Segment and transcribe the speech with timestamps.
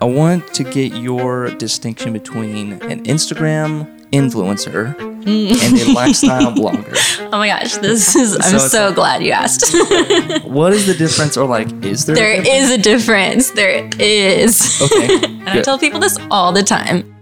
[0.00, 5.50] I want to get your distinction between an Instagram influencer mm.
[5.50, 6.94] and a lifestyle blogger.
[7.32, 8.36] Oh my gosh, this is.
[8.36, 9.74] I'm So so like- glad you asked.
[10.44, 12.14] What is the difference, or like, is there?
[12.14, 13.50] there a is a difference.
[13.50, 14.80] There is.
[14.80, 15.18] Okay.
[15.48, 17.17] And I tell people this all the time.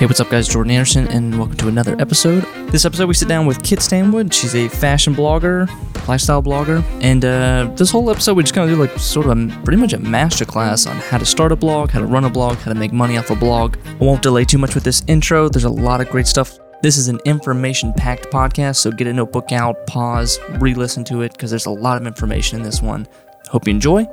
[0.00, 0.48] Hey, what's up, guys?
[0.48, 2.46] Jordan Anderson, and welcome to another episode.
[2.70, 4.32] This episode, we sit down with Kit Stanwood.
[4.32, 5.68] She's a fashion blogger,
[6.08, 9.32] lifestyle blogger, and uh, this whole episode, we just kind of do like sort of
[9.36, 12.30] a, pretty much a masterclass on how to start a blog, how to run a
[12.30, 13.76] blog, how to make money off a blog.
[13.84, 15.50] I won't delay too much with this intro.
[15.50, 16.58] There's a lot of great stuff.
[16.82, 21.50] This is an information-packed podcast, so get a notebook out, pause, re-listen to it, because
[21.50, 23.06] there's a lot of information in this one.
[23.48, 24.06] Hope you enjoy,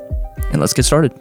[0.52, 1.17] and let's get started.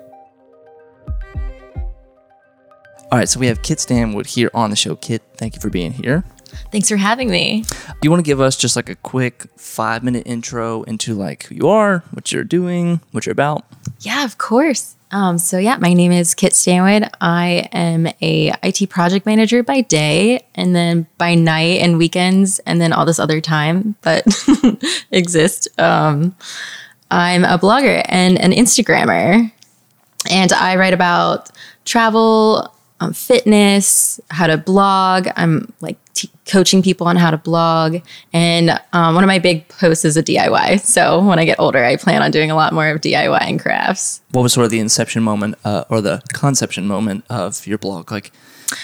[3.12, 4.96] All right, so we have Kit Stanwood here on the show.
[4.96, 6.24] Kit, thank you for being here.
[6.72, 7.64] Thanks for having me.
[8.02, 11.54] You want to give us just like a quick five minute intro into like who
[11.54, 13.64] you are, what you're doing, what you're about?
[14.00, 14.96] Yeah, of course.
[15.12, 17.08] Um, so yeah, my name is Kit Stanwood.
[17.20, 22.80] I am a IT project manager by day, and then by night and weekends, and
[22.80, 24.24] then all this other time that
[25.12, 25.68] exists.
[25.78, 26.34] Um,
[27.12, 29.52] I'm a blogger and an Instagrammer,
[30.28, 31.50] and I write about
[31.84, 35.28] travel, um, fitness, how to blog.
[35.36, 37.98] I'm like t- coaching people on how to blog,
[38.32, 40.80] and um, one of my big posts is a DIY.
[40.80, 43.60] So when I get older, I plan on doing a lot more of DIY and
[43.60, 44.20] crafts.
[44.32, 48.10] What was sort of the inception moment uh, or the conception moment of your blog?
[48.10, 48.32] Like,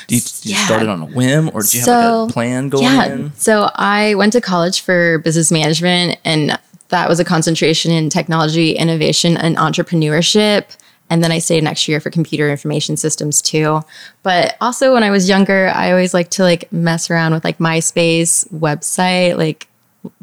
[0.07, 0.65] do you, did you Yeah.
[0.67, 3.07] start it on a whim or do you have like a plan going yeah.
[3.13, 3.33] in?
[3.37, 8.73] So I went to college for business management, and that was a concentration in technology,
[8.73, 10.77] innovation, and entrepreneurship.
[11.13, 13.83] And then I stayed next year for computer information systems too.
[14.23, 17.59] But also when I was younger, I always liked to like mess around with like
[17.59, 19.69] MySpace website, like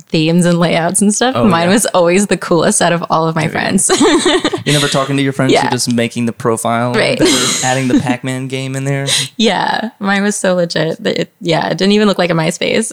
[0.07, 1.35] themes and layouts and stuff.
[1.35, 1.73] Oh, Mine yeah.
[1.75, 3.87] was always the coolest out of all of my friends.
[4.65, 5.61] You're never talking to your friends, Yeah.
[5.65, 7.21] you're just making the profile, Right.
[7.63, 9.05] adding the Pac Man game in there.
[9.37, 12.91] Yeah, mine was so legit that it, yeah, it didn't even look like a MySpace.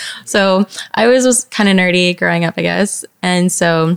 [0.24, 3.96] so I was was kind of nerdy growing up, I guess, and so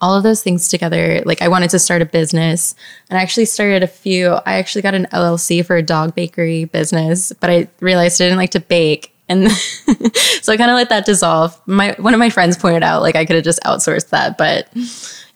[0.00, 2.74] all of those things together, like I wanted to start a business,
[3.10, 4.34] and I actually started a few.
[4.46, 8.38] I actually got an LLC for a dog bakery business, but I realized I didn't
[8.38, 9.12] like to bake.
[9.28, 9.50] And
[10.40, 11.60] so I kind of let that dissolve.
[11.66, 14.68] My one of my friends pointed out like I could have just outsourced that, but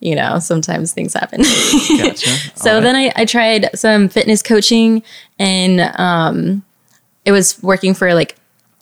[0.00, 1.42] you know, sometimes things happen.
[1.98, 2.30] Gotcha.
[2.56, 5.02] So then I, I tried some fitness coaching
[5.38, 6.64] and um,
[7.24, 8.36] it was working for like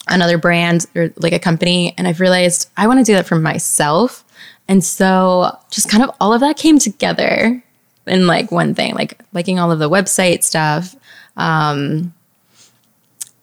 [0.08, 1.94] another brand or like a company.
[1.98, 4.24] And I've realized I want to do that for myself.
[4.70, 7.62] And so just kind of all of that came together
[8.06, 10.96] in like one thing, like liking all of the website stuff.
[11.36, 12.14] Um,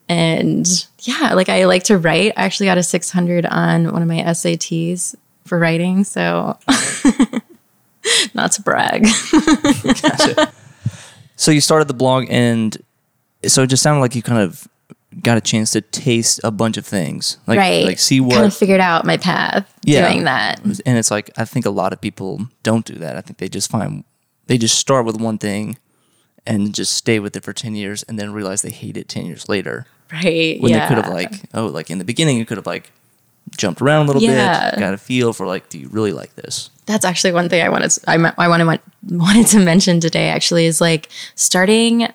[0.10, 0.68] and
[1.02, 2.34] yeah, like I like to write.
[2.38, 5.16] I actually got a 600 on one of my SATs
[5.46, 6.04] for writing.
[6.04, 6.58] So
[8.34, 9.06] not to brag.
[11.38, 12.76] So you started the blog, and
[13.46, 14.68] so it just sounded like you kind of
[15.22, 17.86] got a chance to taste a bunch of things, like right.
[17.86, 20.08] like see what kind of figured out my path Yeah.
[20.10, 20.60] doing that.
[20.64, 23.18] and it's like I think a lot of people don't do that.
[23.18, 24.04] I think they just find
[24.48, 25.78] they just start with one thing
[26.46, 29.26] and just stay with it for ten years, and then realize they hate it ten
[29.26, 29.86] years later.
[30.12, 30.62] Right.
[30.62, 30.88] When yeah.
[30.88, 32.92] they could have like oh like in the beginning you could have like
[33.58, 34.72] jumped around a little Yeah.
[34.72, 36.70] bit, got a feel for like do you really like this?
[36.86, 37.92] That's actually one thing I wanted.
[37.92, 38.80] To, I I wanted
[39.10, 40.30] wanted to mention today.
[40.30, 42.08] Actually, is like starting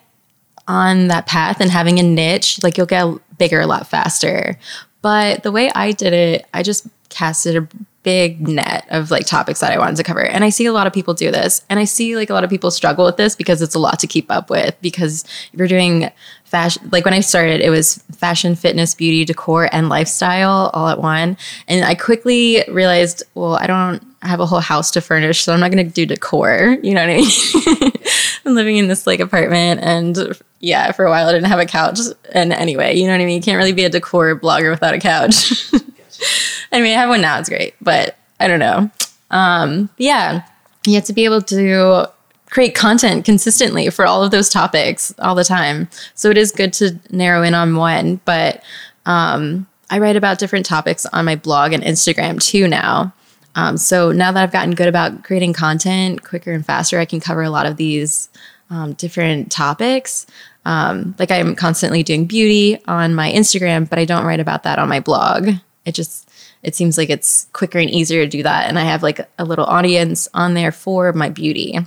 [0.67, 2.61] on that path and having a niche.
[2.63, 3.05] Like you'll get
[3.37, 4.57] bigger a lot faster.
[5.01, 7.67] But the way I did it, I just casted a
[8.03, 10.23] big net of like topics that I wanted to cover.
[10.23, 11.65] And I see a lot of people do this.
[11.69, 13.99] And I see like a lot of people struggle with this because it's a lot
[13.99, 14.75] to keep up with.
[14.81, 16.11] Because if you're doing
[16.43, 20.99] fashion, like when I started, it was fashion, fitness, beauty, decor, and lifestyle all at
[20.99, 21.37] one.
[21.67, 25.59] And I quickly realized, well, I don't have a whole house to furnish, so I'm
[25.59, 26.77] not going to do decor.
[26.83, 27.91] You know what I mean?
[28.51, 31.99] Living in this like apartment and yeah, for a while I didn't have a couch.
[32.31, 33.37] And anyway, you know what I mean?
[33.37, 35.73] You can't really be a decor blogger without a couch.
[36.71, 38.89] I mean, I have one now, it's great, but I don't know.
[39.31, 40.43] Um, yeah,
[40.85, 42.07] you have to be able to
[42.49, 45.89] create content consistently for all of those topics all the time.
[46.13, 48.63] So it is good to narrow in on one, but
[49.05, 53.13] um, I write about different topics on my blog and Instagram too now.
[53.55, 57.19] Um, so now that I've gotten good about creating content quicker and faster, I can
[57.19, 58.29] cover a lot of these
[58.69, 60.25] um, different topics.
[60.65, 64.79] Um, like I'm constantly doing beauty on my Instagram, but I don't write about that
[64.79, 65.49] on my blog.
[65.85, 66.29] It just
[66.63, 69.45] it seems like it's quicker and easier to do that, and I have like a
[69.45, 71.77] little audience on there for my beauty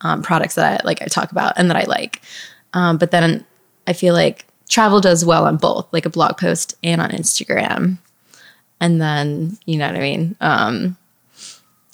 [0.00, 2.20] um, products that I like I talk about and that I like.
[2.74, 3.44] Um, but then
[3.86, 7.98] I feel like travel does well on both, like a blog post and on Instagram.
[8.82, 10.36] And then, you know what I mean?
[10.40, 10.96] Um,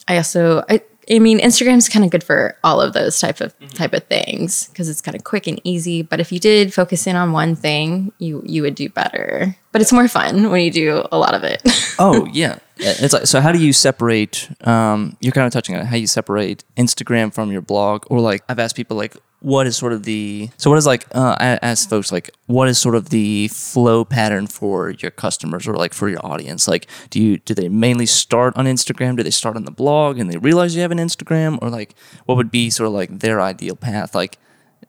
[0.09, 0.81] I also, I,
[1.11, 4.69] I mean, Instagram's kind of good for all of those type of type of things
[4.69, 6.01] because it's kind of quick and easy.
[6.01, 9.55] But if you did focus in on one thing, you you would do better.
[9.71, 11.63] But it's more fun when you do a lot of it.
[12.01, 13.41] Oh yeah, it's like so.
[13.41, 14.49] How do you separate?
[14.65, 18.21] Um, you're kind of touching on it, how you separate Instagram from your blog, or
[18.21, 21.37] like I've asked people like, what is sort of the so what is like uh,
[21.39, 25.75] I ask folks like what is sort of the flow pattern for your customers or
[25.75, 26.67] like for your audience?
[26.67, 29.17] Like, do you do they mainly start on Instagram?
[29.17, 31.95] Do they start on the blog and they realize you have an Instagram, or like
[32.27, 34.39] what would be sort of like their ideal path like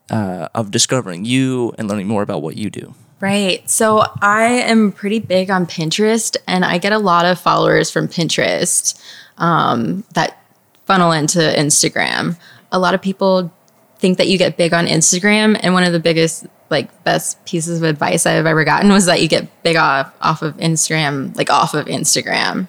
[0.09, 2.95] uh, of discovering you and learning more about what you do?
[3.19, 3.69] Right.
[3.69, 8.07] So I am pretty big on Pinterest and I get a lot of followers from
[8.07, 8.97] Pinterest
[9.37, 10.41] um, that
[10.85, 12.39] funnel into Instagram.
[12.71, 13.51] A lot of people
[13.99, 15.59] think that you get big on Instagram.
[15.61, 19.21] And one of the biggest, like, best pieces of advice I've ever gotten was that
[19.21, 22.67] you get big off, off of Instagram, like, off of Instagram.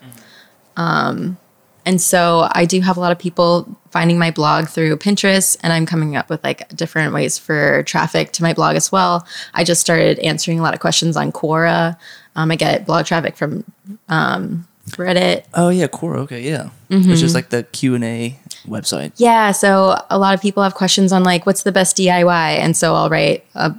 [0.77, 1.38] Um,
[1.87, 5.73] and so I do have a lot of people finding my blog through Pinterest, and
[5.73, 9.27] I'm coming up with like different ways for traffic to my blog as well.
[9.55, 11.97] I just started answering a lot of questions on Quora.
[12.37, 13.65] Um, I get blog traffic from
[14.09, 15.44] um, Reddit.
[15.55, 16.19] Oh yeah, Quora.
[16.19, 19.12] Okay, yeah, which is like the Q and A website.
[19.16, 22.76] Yeah, so a lot of people have questions on like what's the best DIY, and
[22.76, 23.74] so I'll write a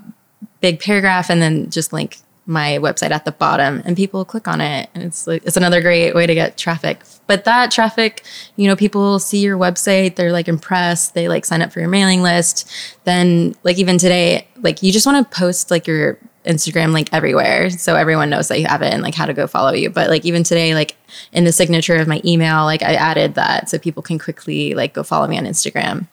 [0.60, 2.18] big paragraph and then just link
[2.48, 5.82] my website at the bottom, and people click on it, and it's like it's another
[5.82, 7.02] great way to get traffic.
[7.28, 8.24] But that traffic,
[8.56, 11.88] you know, people see your website, they're like impressed, they like sign up for your
[11.88, 12.70] mailing list.
[13.04, 17.70] Then, like even today, like you just want to post like your Instagram link everywhere
[17.70, 19.90] so everyone knows that you have it and like how to go follow you.
[19.90, 20.96] But like even today, like
[21.32, 24.94] in the signature of my email, like I added that so people can quickly like
[24.94, 26.08] go follow me on Instagram.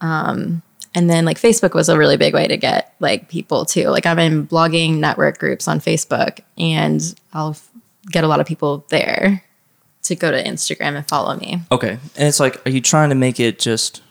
[0.00, 0.62] Um,
[0.94, 3.88] and then like Facebook was a really big way to get like people too.
[3.88, 7.56] Like I'm in blogging network groups on Facebook and I'll
[8.10, 9.42] get a lot of people there
[10.02, 11.60] to go to Instagram and follow me.
[11.70, 14.02] Okay, and it's like, are you trying to make it just?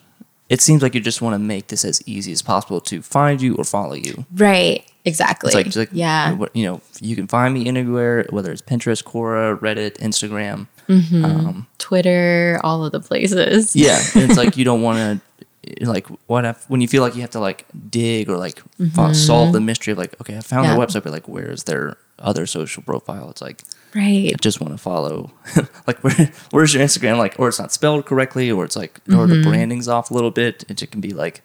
[0.49, 3.41] It seems like you just want to make this as easy as possible to find
[3.41, 4.25] you or follow you.
[4.33, 4.85] Right.
[5.05, 5.49] Exactly.
[5.49, 6.37] It's like, it's like yeah.
[6.53, 10.67] you know, you can find me anywhere, whether it's Pinterest, Quora, Reddit, Instagram.
[10.87, 11.25] Mm-hmm.
[11.25, 13.75] Um, Twitter, all of the places.
[13.75, 15.21] yeah, it's like you don't want to.
[15.63, 18.57] Eh, like what if when you feel like you have to like dig or like
[18.57, 19.13] fo- mm-hmm.
[19.13, 20.75] solve the mystery of like okay I found Yeah.
[20.75, 23.61] their website but like where's their other social profile it's like
[23.93, 24.31] Right.
[24.33, 25.31] I just want to follow
[25.87, 29.27] like where where's your Instagram like or it's not spelled correctly or it's like or
[29.27, 29.49] the mm-hmm.
[29.49, 31.43] branding's off a little bit and it can be like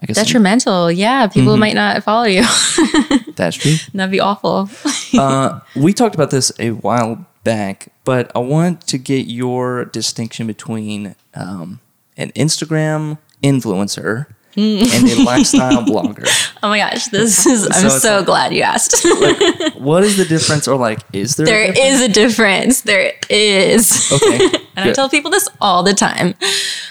[0.00, 0.92] I guess Detrimental.
[0.92, 1.26] Yeah.
[1.26, 2.42] People might not follow you.
[3.36, 4.68] that's true That'd be awful.
[5.18, 10.46] uh, we talked about this a while back, but I want to get your distinction
[10.46, 11.80] between um,
[12.16, 14.26] an Instagram influencer
[14.58, 16.26] and a lifestyle blogger.
[16.62, 17.06] oh my gosh.
[17.08, 18.96] This is, I'm So so like- glad you asked.
[19.78, 21.46] What is the difference, or like, is there?
[21.46, 21.94] a There difference?
[21.94, 22.80] is a difference.
[22.82, 24.10] There is.
[24.12, 26.34] Okay, and I tell people this all the time.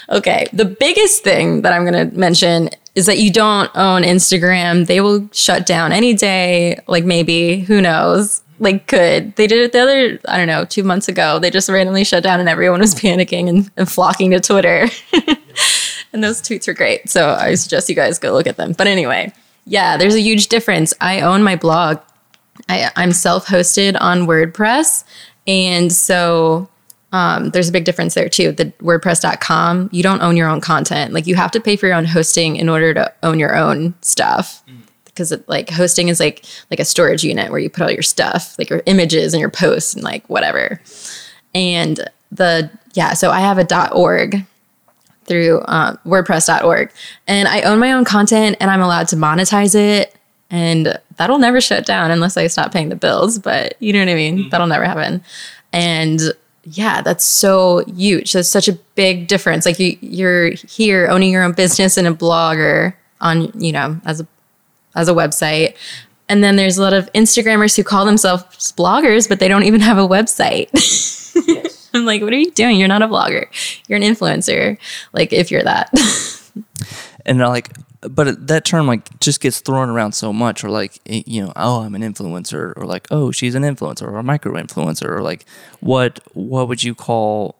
[0.08, 0.46] Okay.
[0.52, 4.86] The biggest thing that I'm going to mention is that you don't own Instagram.
[4.86, 6.80] They will shut down any day.
[6.88, 8.42] Like maybe, who knows?
[8.58, 9.36] Like could.
[9.36, 11.38] They did it the other, I don't know, two months ago.
[11.38, 14.88] They just randomly shut down and everyone was panicking and, and flocking to Twitter.
[16.12, 17.10] and those tweets were great.
[17.10, 18.72] So I suggest you guys go look at them.
[18.72, 19.30] But anyway,
[19.66, 20.94] yeah, there's a huge difference.
[20.98, 21.98] I own my blog.
[22.70, 25.04] I, I'm self-hosted on WordPress,
[25.46, 26.70] and so
[27.16, 28.52] um, there's a big difference there too.
[28.52, 31.14] The WordPress.com, you don't own your own content.
[31.14, 33.94] Like you have to pay for your own hosting in order to own your own
[34.02, 34.62] stuff.
[35.06, 38.02] Because it, like hosting is like like a storage unit where you put all your
[38.02, 40.78] stuff, like your images and your posts and like whatever.
[41.54, 44.44] And the yeah, so I have a .org
[45.24, 46.92] through uh, WordPress.org,
[47.26, 50.14] and I own my own content and I'm allowed to monetize it,
[50.50, 53.38] and that'll never shut down unless I stop paying the bills.
[53.38, 54.50] But you know what I mean?
[54.50, 55.24] That'll never happen.
[55.72, 56.20] And
[56.68, 58.32] yeah, that's so huge.
[58.32, 59.64] That's such a big difference.
[59.64, 64.20] Like you, you're here owning your own business and a blogger on, you know, as
[64.20, 64.26] a
[64.96, 65.76] as a website.
[66.28, 69.80] And then there's a lot of Instagrammers who call themselves bloggers, but they don't even
[69.80, 70.70] have a website.
[71.94, 72.78] I'm like, what are you doing?
[72.78, 73.46] You're not a blogger.
[73.86, 74.76] You're an influencer.
[75.12, 75.90] Like, if you're that.
[77.26, 77.70] and they're like,
[78.08, 81.52] but that term like just gets thrown around so much, or like, eh, you know,
[81.56, 85.22] oh, I'm an influencer, or like, oh, she's an influencer, or a micro influencer, or
[85.22, 85.44] like,
[85.80, 87.56] what what would you call,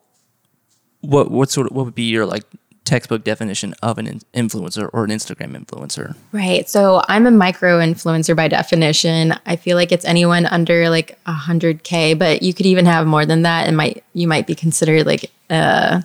[1.01, 2.43] what what sort of what would be your like
[2.87, 6.15] textbook definition of an in- influencer or an Instagram influencer?
[6.31, 6.67] Right.
[6.69, 9.35] So I'm a micro influencer by definition.
[9.45, 13.41] I feel like it's anyone under like 100k, but you could even have more than
[13.41, 16.03] that and might you might be considered like a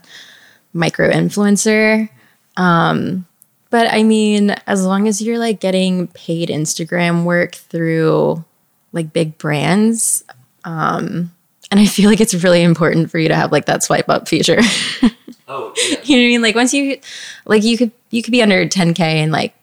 [0.72, 2.08] micro influencer.
[2.56, 3.26] Um
[3.72, 8.44] but I mean, as long as you're like getting paid Instagram work through
[8.92, 10.22] like big brands,
[10.64, 11.32] um
[11.70, 14.28] And I feel like it's really important for you to have like that swipe up
[14.28, 14.60] feature.
[15.48, 15.74] Oh,
[16.04, 16.42] you know what I mean?
[16.42, 16.98] Like once you
[17.44, 19.54] like you could you could be under 10k and like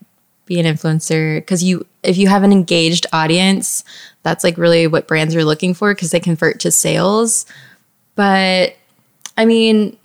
[0.46, 3.84] be an influencer because you if you have an engaged audience,
[4.22, 7.46] that's like really what brands are looking for because they convert to sales.
[8.16, 8.76] But
[9.38, 9.98] I mean,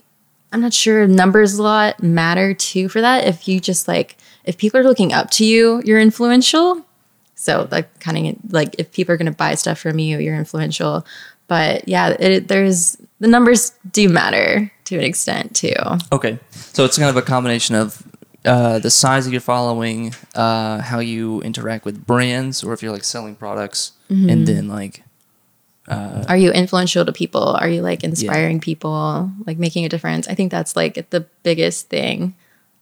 [0.55, 3.27] I'm not sure numbers a lot matter too for that.
[3.27, 6.85] If you just like if people are looking up to you, you're influential.
[7.35, 10.35] So like kind of like if people are going to buy stuff from you, you're
[10.35, 11.05] influential.
[11.47, 15.73] But yeah, it, there's the numbers do matter to an extent too.
[16.13, 18.01] Okay, so it's kind of a combination of
[18.45, 22.93] uh, the size of your following, uh, how you interact with brands, or if you're
[22.93, 24.29] like selling products, Mm-hmm.
[24.29, 25.03] and then like
[25.87, 27.43] Are you influential to people?
[27.43, 30.27] Are you like inspiring people, like making a difference?
[30.27, 32.35] I think that's like the biggest thing.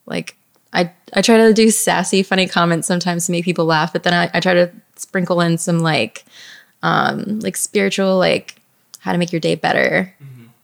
[0.05, 0.37] Like
[0.71, 4.13] I I try to do sassy, funny comments sometimes to make people laugh, but then
[4.13, 6.23] I, I try to sprinkle in some like
[6.81, 8.55] um like spiritual like
[8.99, 10.13] how to make your day better.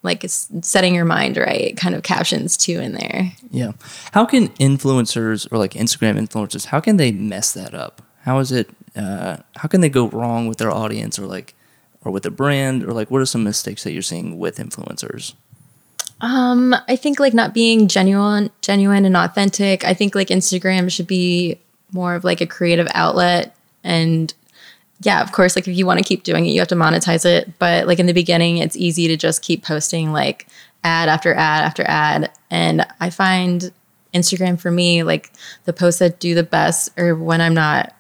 [0.02, 3.34] Like it's setting your mind right kind of captions too in there.
[3.52, 3.74] yeah,
[4.14, 8.02] how can influencers or like Instagram influencers, how can they mess that up?
[8.22, 8.70] How is it?
[8.96, 11.54] Uh, how can they go wrong with their audience or like
[12.10, 15.36] or with a brand or like what are some mistakes that you're seeing with influencers?
[16.22, 19.86] Um, I think like not being genuine, genuine and authentic.
[19.86, 21.60] I think like Instagram should be
[21.94, 23.56] more of like a creative outlet.
[23.84, 24.34] And
[25.02, 27.26] yeah, of course, like if you want to keep doing it, you have to monetize
[27.26, 27.58] it.
[27.58, 30.48] But like in the beginning, it's easy to just keep posting like
[30.84, 32.32] ad after ad after ad.
[32.50, 33.72] And I find
[34.14, 35.32] Instagram for me, like
[35.64, 37.96] the posts that do the best or when I'm not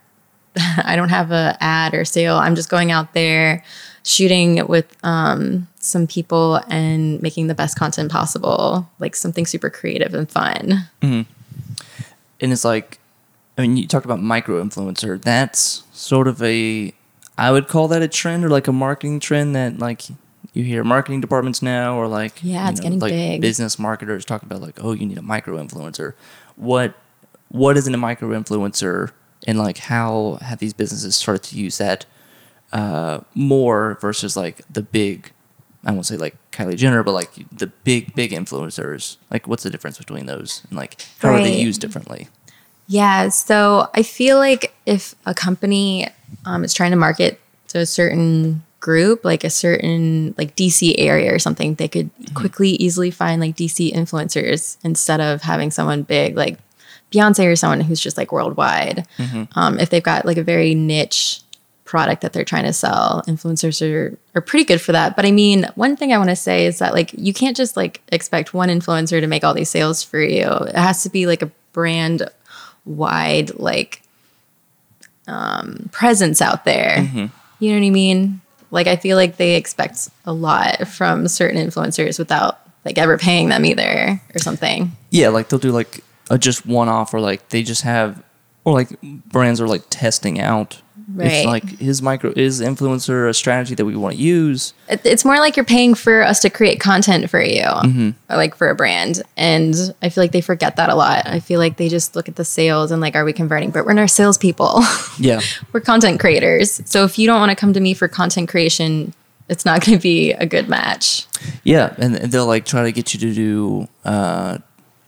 [0.83, 2.35] I don't have a ad or sale.
[2.35, 3.63] I'm just going out there
[4.03, 10.13] shooting with um, some people and making the best content possible, like something super creative
[10.13, 10.87] and fun.
[11.01, 11.25] and
[12.39, 12.99] it's like
[13.57, 16.93] i mean you talked about micro influencer that's sort of a
[17.37, 20.03] i would call that a trend or like a marketing trend that like
[20.53, 23.41] you hear marketing departments now or like Yeah, it's getting like big.
[23.41, 26.13] business marketers talk about like oh you need a micro influencer
[26.55, 26.93] what
[27.49, 29.11] what isn't a micro influencer
[29.45, 32.05] and like how have these businesses started to use that
[32.71, 35.31] uh, more versus like the big
[35.85, 39.17] I won't say like Kylie Jenner, but like the big, big influencers.
[39.31, 40.63] Like, what's the difference between those?
[40.69, 42.27] And like, how are they used differently?
[42.87, 46.09] Yeah, so I feel like if a company
[46.45, 51.33] um, is trying to market to a certain group, like a certain like DC area
[51.33, 56.35] or something, they could quickly, easily find like DC influencers instead of having someone big
[56.35, 56.57] like
[57.11, 59.05] Beyonce or someone who's just like worldwide.
[59.55, 61.41] Um, if they've got like a very niche
[61.89, 65.15] product that they're trying to sell, influencers are are pretty good for that.
[65.15, 67.75] But I mean, one thing I want to say is that like you can't just
[67.75, 70.45] like expect one influencer to make all these sales for you.
[70.47, 72.29] It has to be like a brand
[72.85, 74.03] wide like
[75.27, 77.01] um presence out there.
[77.59, 78.41] You know what I mean?
[78.71, 83.49] Like I feel like they expect a lot from certain influencers without like ever paying
[83.49, 84.91] them either or something.
[85.09, 88.23] Yeah, like they'll do like a just one off, or like they just have,
[88.63, 90.81] or like brands are like testing out.
[91.13, 91.31] Right.
[91.31, 94.73] If like his micro is influencer a strategy that we want to use.
[94.87, 98.69] It's more like you're paying for us to create content for you, or like for
[98.69, 99.23] a brand.
[99.35, 101.25] And I feel like they forget that a lot.
[101.27, 103.71] I feel like they just look at the sales and like, are we converting?
[103.71, 104.81] But we're not salespeople.
[105.21, 105.41] Yeah.
[105.73, 106.81] we're content creators.
[106.85, 109.13] So if you don't want to come to me for content creation,
[109.49, 111.25] it's not going to be a good match.
[111.63, 114.59] Yeah, and and they'll like try to get you to do uh,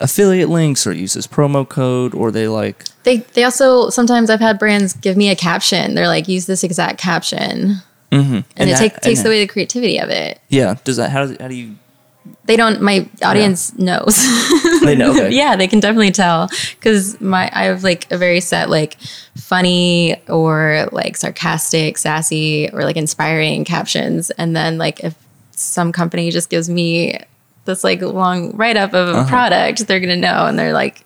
[0.02, 4.60] affiliate links or uses promo code, or they like They they also sometimes I've had
[4.60, 5.96] brands give me a caption.
[5.96, 7.76] They're like, use this exact caption,
[8.12, 8.34] mm-hmm.
[8.34, 10.40] and, it that- take, takes and- away the creativity of it.
[10.50, 10.76] yeah.
[10.84, 11.76] Does that how does how do you
[12.46, 12.82] They don't.
[12.82, 14.18] My audience knows.
[14.82, 15.12] they know?
[15.12, 15.32] Okay.
[15.42, 18.98] yeah, they can definitely tell because my I have like a very set like
[19.36, 25.16] funny or like sarcastic, sassy or like inspiring captions, and then like if
[25.52, 27.20] some company just gives me
[27.66, 31.06] this like long write up of a product, they're gonna know, and they're like,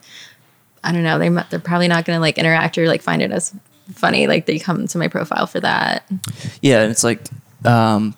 [0.82, 3.54] I don't know, they they're probably not gonna like interact or like find it as
[3.92, 4.26] funny.
[4.26, 6.10] Like they come to my profile for that.
[6.62, 7.20] Yeah, and it's like
[7.64, 8.14] um,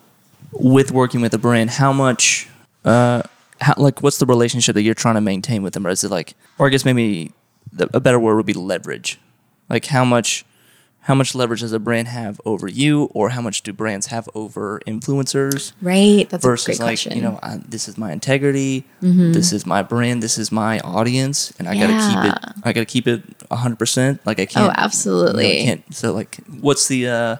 [0.51, 2.47] with working with a brand, how much,
[2.85, 3.23] uh,
[3.61, 6.11] how like what's the relationship that you're trying to maintain with them, or is it
[6.11, 7.31] like, or I guess maybe
[7.71, 9.19] the, a better word would be leverage,
[9.69, 10.45] like how much.
[11.03, 14.29] How much leverage does a brand have over you, or how much do brands have
[14.35, 15.71] over influencers?
[15.81, 16.29] Right.
[16.29, 17.13] That's a great like question.
[17.13, 17.17] Mm-hmm.
[17.17, 21.51] you know I, this is my integrity this is my brand this is my audience
[21.57, 25.47] and i gotta keep it i gotta keep it 100% like i can't Oh, absolutely.
[25.47, 27.35] you know, I can't so like what's the uh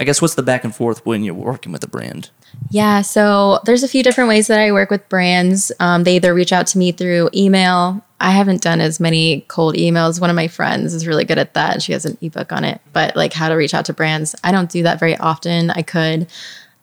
[0.00, 2.30] i guess what's the back and forth when you're working with a brand
[2.70, 5.70] Yeah, so there's a few different ways that I work with brands.
[5.78, 8.04] Um, they either reach out to me through email.
[8.20, 10.20] I haven't done as many cold emails.
[10.20, 11.82] One of my friends is really good at that.
[11.82, 14.34] She has an ebook on it, but like how to reach out to brands.
[14.42, 15.70] I don't do that very often.
[15.70, 16.26] I could.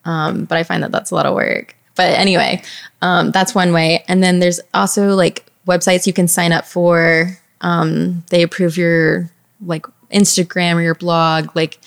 [0.04, 1.76] Um, but I find that that's a lot of work.
[1.94, 2.62] But anyway,
[3.02, 4.04] um, that's one way.
[4.08, 7.38] And then there's also like websites you can sign up for.
[7.60, 9.30] Um, they approve your
[9.64, 11.78] like Instagram or your blog, like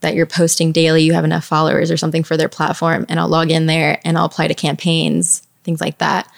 [0.00, 1.02] that you're posting daily.
[1.02, 4.16] You have enough followers or something for their platform, and I'll log in there and
[4.16, 6.30] I'll apply to campaigns, things like that.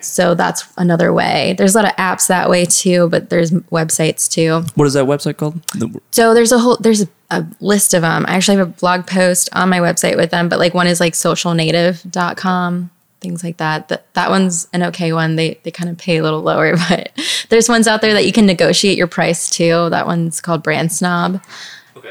[0.00, 1.54] So that's another way.
[1.58, 4.62] There's a lot of apps that way too, but there's websites too.
[4.74, 5.60] What is that website called?
[6.12, 8.24] So there's a whole there's a, a list of them.
[8.28, 11.00] I actually have a blog post on my website with them, but like one is
[11.00, 13.88] like socialnative.com, things like that.
[13.88, 15.36] That that one's an okay one.
[15.36, 17.10] They they kind of pay a little lower, but
[17.48, 19.90] there's ones out there that you can negotiate your price too.
[19.90, 21.42] That one's called Brand Snob.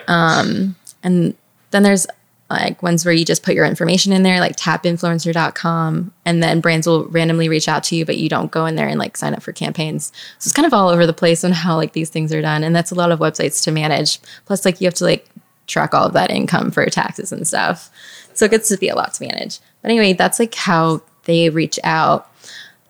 [0.07, 1.35] Um and
[1.71, 2.07] then there's
[2.49, 6.85] like ones where you just put your information in there, like tapinfluencer.com, and then brands
[6.85, 9.33] will randomly reach out to you, but you don't go in there and like sign
[9.33, 10.11] up for campaigns.
[10.37, 12.63] So it's kind of all over the place on how like these things are done.
[12.63, 14.19] And that's a lot of websites to manage.
[14.45, 15.27] Plus, like you have to like
[15.67, 17.89] track all of that income for taxes and stuff.
[18.33, 19.59] So it gets to be a lot to manage.
[19.81, 22.29] But anyway, that's like how they reach out.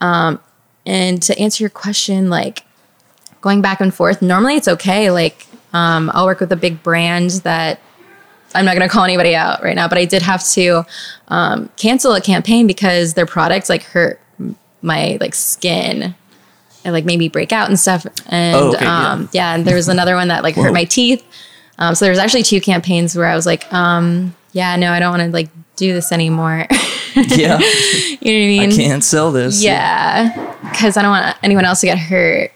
[0.01, 0.39] Um,
[0.85, 2.63] and to answer your question, like
[3.39, 5.11] going back and forth, normally it's okay.
[5.11, 7.79] Like um, I'll work with a big brand that
[8.53, 10.85] I'm not going to call anybody out right now, but I did have to
[11.27, 14.19] um, cancel a campaign because their products like hurt
[14.81, 16.15] my like skin
[16.85, 18.05] and like made me break out and stuff.
[18.27, 19.11] And Oh, okay, yeah.
[19.11, 19.53] um, yeah.
[19.55, 20.63] and there was another one that like Whoa.
[20.63, 21.23] hurt my teeth.
[21.79, 24.99] Um, so there was actually two campaigns where I was like, um, yeah, no, I
[25.01, 26.65] don't want to like do this anymore.
[27.15, 28.71] yeah, you know what I mean?
[28.71, 29.61] I can't sell this.
[29.61, 30.31] Yeah,
[30.71, 32.51] because I don't want anyone else to get hurt.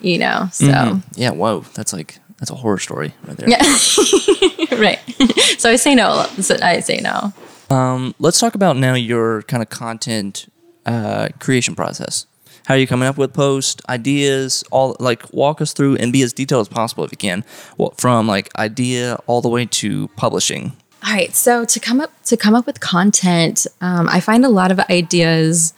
[0.00, 1.02] You know, so Mhm.
[1.16, 1.30] Yeah.
[1.30, 1.64] Whoa.
[1.74, 3.48] That's like that's a horror story right there.
[3.48, 3.58] yeah,
[4.78, 4.98] right.
[5.58, 6.26] so I say no.
[6.40, 7.32] So I say no.
[7.74, 10.46] Um, let's talk about now your kind of content
[10.84, 12.26] uh, creation process.
[12.66, 14.64] How are you coming up with post ideas?
[14.70, 17.44] All like walk us through and be as detailed as possible if you can.
[17.78, 20.76] Well, from like idea all the way to publishing.
[21.06, 21.34] All right.
[21.34, 24.80] So to come up to come up with content, um, I find a lot of
[24.90, 25.74] ideas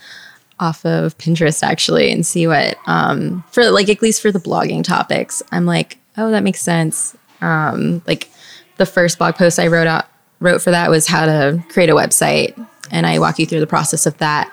[0.60, 4.82] off of Pinterest actually, and see what um, for like at least for the blogging
[4.82, 5.42] topics.
[5.52, 7.16] I'm like, oh, that makes sense.
[7.40, 8.30] Um, like
[8.76, 10.06] the first blog post I wrote out
[10.40, 12.54] wrote for that was how to create a website,
[12.90, 14.52] and I walk you through the process of that.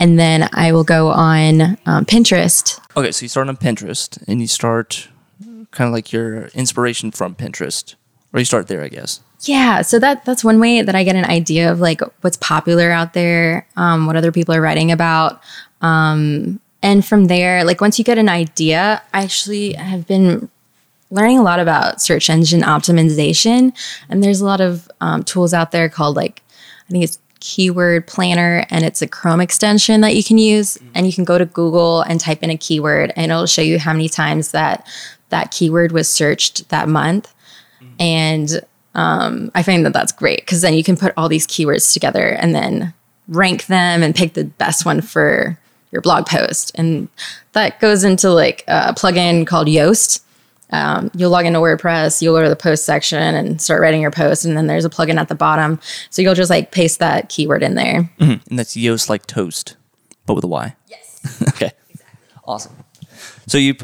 [0.00, 4.40] And then I will go on um, Pinterest Okay, so you start on Pinterest and
[4.40, 5.08] you start
[5.70, 7.94] kind of like your inspiration from Pinterest,
[8.32, 9.20] or you start there, I guess.
[9.40, 12.90] Yeah, so that that's one way that I get an idea of like what's popular
[12.90, 15.40] out there, um, what other people are writing about,
[15.80, 20.50] um, and from there, like once you get an idea, I actually have been
[21.12, 23.72] learning a lot about search engine optimization,
[24.08, 26.42] and there's a lot of um, tools out there called like
[26.88, 31.06] I think it's Keyword Planner, and it's a Chrome extension that you can use, and
[31.06, 33.92] you can go to Google and type in a keyword, and it'll show you how
[33.92, 34.86] many times that
[35.28, 37.32] that keyword was searched that month,
[38.00, 38.60] and
[38.94, 42.28] um, I find that that's great because then you can put all these keywords together
[42.28, 42.92] and then
[43.28, 45.58] rank them and pick the best one for
[45.90, 46.72] your blog post.
[46.74, 47.08] And
[47.52, 50.20] that goes into like a plugin called Yoast.
[50.72, 54.10] Um, you'll log into WordPress, you'll go to the post section and start writing your
[54.10, 54.44] post.
[54.44, 55.78] And then there's a plugin at the bottom.
[56.10, 58.10] So you'll just like paste that keyword in there.
[58.18, 59.76] And that's Yoast like toast,
[60.26, 60.74] but with a Y.
[60.88, 61.42] Yes.
[61.48, 61.70] okay.
[61.90, 62.30] Exactly.
[62.44, 62.76] Awesome.
[63.46, 63.74] So you,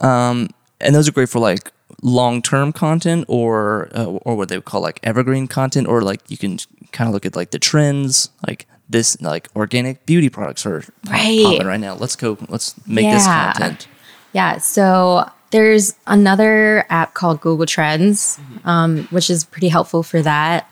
[0.00, 4.64] um, and those are great for like long-term content or, uh, or what they would
[4.66, 6.58] call like evergreen content, or like you can
[6.92, 11.42] kind of look at like the trends, like this, like organic beauty products are Right.
[11.44, 11.94] popping right now.
[11.94, 12.36] Let's go.
[12.48, 13.52] Let's make this Yeah.
[13.54, 13.88] content.
[14.32, 14.58] Yeah.
[14.58, 20.70] So there's another app called Google Trends, um, which is pretty helpful for that.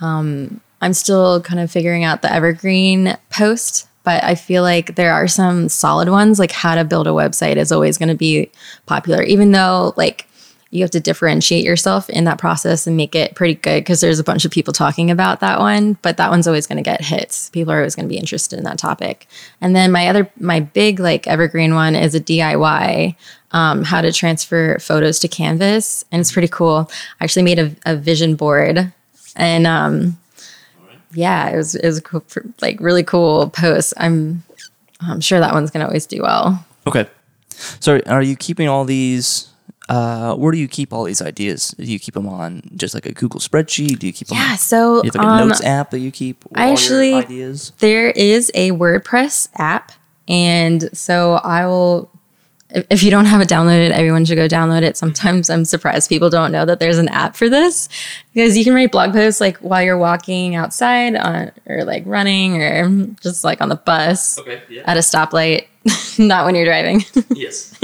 [0.00, 5.12] Um, I'm still kind of figuring out the evergreen post, but I feel like there
[5.12, 8.50] are some solid ones, like how to build a website is always going to be
[8.86, 10.27] popular, even though like
[10.70, 14.18] you have to differentiate yourself in that process and make it pretty good because there's
[14.18, 17.00] a bunch of people talking about that one but that one's always going to get
[17.00, 19.26] hits people are always going to be interested in that topic
[19.60, 23.14] and then my other my big like evergreen one is a diy
[23.52, 27.74] um, how to transfer photos to canvas and it's pretty cool i actually made a,
[27.86, 28.92] a vision board
[29.36, 30.18] and um,
[31.12, 32.22] yeah it was it was cool,
[32.60, 34.42] like really cool post i'm
[35.00, 37.06] i'm sure that one's going to always do well Okay.
[37.80, 39.47] So are you keeping all these?
[39.88, 41.70] Uh, where do you keep all these ideas?
[41.78, 43.98] Do you keep them on just like a Google spreadsheet?
[43.98, 44.36] Do you keep them?
[44.38, 46.44] yeah so You have like a um, notes app that you keep.
[46.54, 47.72] I all your actually- ideas.
[47.78, 49.92] there is a WordPress app.
[50.28, 52.10] And so I will,
[52.68, 54.98] if, if you don't have it downloaded, everyone should go download it.
[54.98, 57.88] Sometimes I'm surprised people don't know that there's an app for this
[58.34, 62.60] because you can write blog posts like while you're walking outside on, or like running
[62.60, 64.60] or just like on the bus Okay.
[64.68, 64.82] Yeah.
[64.84, 65.64] at a stoplight,
[66.18, 67.04] not when you're driving.
[67.30, 67.78] yes.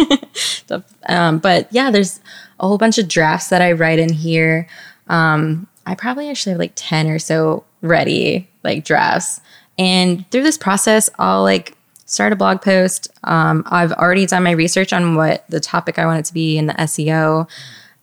[1.09, 2.21] Um, but yeah, there's
[2.61, 4.67] a whole bunch of drafts that I write in here.
[5.09, 9.41] Um, I probably actually have like 10 or so ready like drafts.
[9.79, 13.09] And through this process, I'll like start a blog post.
[13.25, 16.57] Um, I've already done my research on what the topic I want it to be
[16.59, 17.49] in the SEO.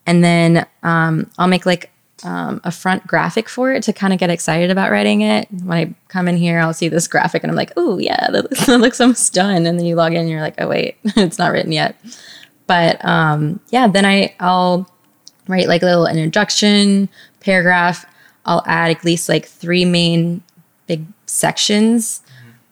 [0.06, 1.91] And then um, I'll make like
[2.24, 5.48] um, a front graphic for it to kind of get excited about writing it.
[5.64, 8.50] When I come in here, I'll see this graphic and I'm like, oh, yeah, that,
[8.68, 9.66] that looks almost done.
[9.66, 11.96] And then you log in and you're like, oh, wait, it's not written yet.
[12.68, 14.90] But um, yeah, then I, I'll
[15.48, 18.06] write like a little introduction, paragraph.
[18.46, 20.42] I'll add at least like three main
[20.88, 22.22] big sections.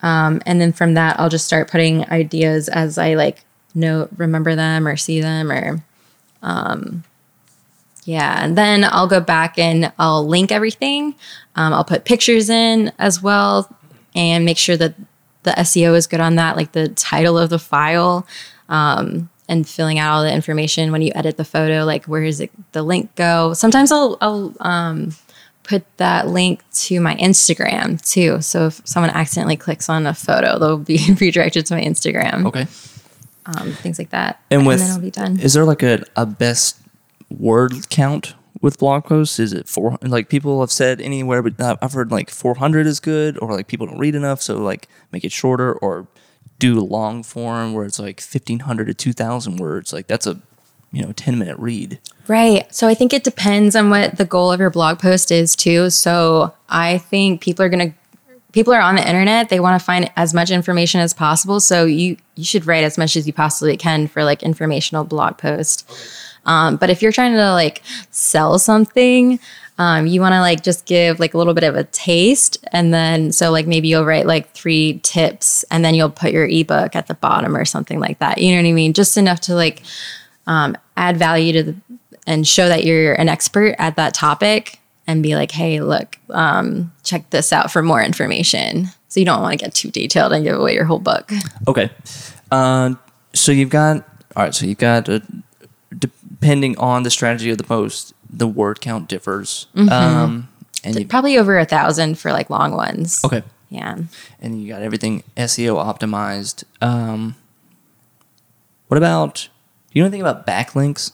[0.01, 3.43] Um, and then from that, I'll just start putting ideas as I like
[3.75, 5.83] know, remember them or see them or,
[6.41, 7.03] um,
[8.09, 8.43] yeah.
[8.43, 11.13] And then I'll go back and I'll link everything.
[11.55, 13.71] Um, I'll put pictures in as well
[14.15, 14.95] and make sure that
[15.43, 18.25] the SEO is good on that, like the title of the file.
[18.67, 22.39] Um, and filling out all the information when you edit the photo, like where does
[22.39, 23.53] it the link go?
[23.53, 25.15] Sometimes I'll I'll um,
[25.61, 28.41] put that link to my Instagram too.
[28.41, 32.45] So if someone accidentally clicks on a photo, they'll be redirected to my Instagram.
[32.47, 32.67] Okay.
[33.45, 34.41] Um, things like that.
[34.49, 35.39] And with then it'll be done.
[35.39, 36.79] is there like a, a best
[37.29, 39.39] word count with blog posts?
[39.39, 39.97] Is it four?
[40.01, 43.67] Like people have said anywhere, but I've- I've heard like 400 is good, or like
[43.67, 46.07] people don't read enough, so like make it shorter, or
[46.57, 49.93] do long form where it's like 1500 to 2000 words.
[49.93, 50.39] Like that's a
[50.91, 51.99] you know 10 minute read.
[52.27, 52.73] Right.
[52.73, 55.89] So I think it depends on what the goal of your blog post is too.
[55.89, 57.95] So I think people are going to
[58.51, 61.59] people are on the internet, they want to find as much information as possible.
[61.59, 65.37] So you you should write as much as you possibly can for like informational blog
[65.37, 65.89] post.
[66.45, 69.39] Um, but if you're trying to like sell something,
[69.77, 72.93] um, you want to like just give like a little bit of a taste, and
[72.93, 76.95] then so like maybe you'll write like three tips, and then you'll put your ebook
[76.95, 78.39] at the bottom or something like that.
[78.39, 78.93] You know what I mean?
[78.93, 79.83] Just enough to like
[80.47, 81.75] um, add value to the
[82.27, 86.93] and show that you're an expert at that topic and be like, hey, look, um,
[87.03, 88.85] check this out for more information.
[89.07, 91.31] So you don't want to get too detailed and give away your whole book.
[91.67, 91.89] Okay.
[92.51, 92.93] Uh,
[93.33, 94.53] so you've got all right.
[94.53, 95.21] So you've got uh,
[96.39, 99.67] depending on the strategy of the post, the word count differs.
[99.75, 100.47] Um,
[100.83, 103.23] and you Probably over a thousand for like long ones.
[103.25, 103.97] okay, Yeah.
[104.41, 106.63] and you got everything SEO optimized.
[106.81, 107.35] Um,
[108.87, 109.49] what about?
[109.91, 111.11] Do you know anything about backlinks?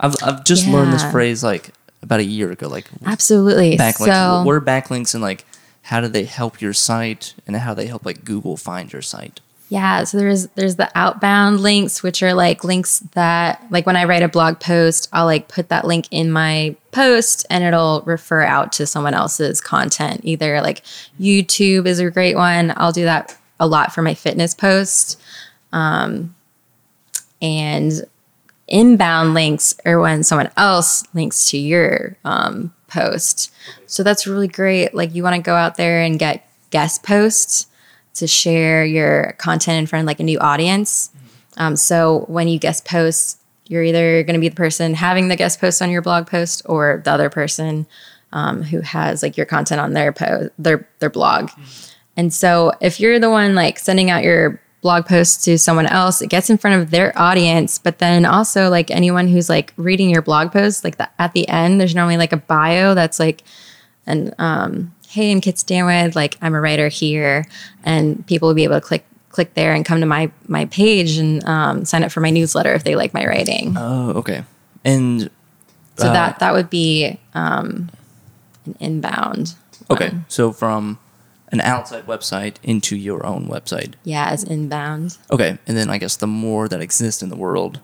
[0.00, 1.70] I've I've just learned this phrase like
[2.02, 2.68] about a year ago.
[2.68, 3.76] Like Absolutely.
[3.76, 4.06] backlinks.
[4.06, 5.44] So what are backlinks and like
[5.82, 9.40] how do they help your site and how they help like Google find your site?
[9.72, 14.04] Yeah, so there's there's the outbound links, which are like links that like when I
[14.04, 18.42] write a blog post, I'll like put that link in my post and it'll refer
[18.42, 20.20] out to someone else's content.
[20.24, 20.84] Either like
[21.18, 22.74] YouTube is a great one.
[22.76, 25.18] I'll do that a lot for my fitness post.
[25.72, 26.34] Um,
[27.40, 28.04] and
[28.68, 33.50] inbound links are when someone else links to your um, post.
[33.86, 34.92] So that's really great.
[34.92, 37.68] Like you want to go out there and get guest posts
[38.14, 41.10] to share your content in front of like a new audience.
[41.56, 45.36] Um, so when you guest post, you're either going to be the person having the
[45.36, 47.86] guest post on your blog post or the other person
[48.32, 51.50] um, who has like your content on their post, their their blog.
[52.16, 56.20] And so if you're the one like sending out your blog post to someone else,
[56.20, 57.78] it gets in front of their audience.
[57.78, 61.48] But then also like anyone who's like reading your blog post, like the, at the
[61.48, 63.42] end, there's normally like a bio that's like
[64.06, 67.44] an um, hey, I'm Kit Stanwood, like I'm a writer here,
[67.84, 71.18] and people will be able to click click there and come to my my page
[71.18, 73.74] and um, sign up for my newsletter if they like my writing.
[73.76, 74.44] Oh, okay.
[74.84, 75.30] And
[75.96, 77.90] so uh, that that would be um,
[78.64, 79.54] an inbound.
[79.90, 80.24] Okay, one.
[80.28, 80.98] so from
[81.48, 83.94] an outside website into your own website.
[84.04, 85.18] Yeah, as inbound.
[85.30, 87.80] Okay, and then I guess the more that exists in the world,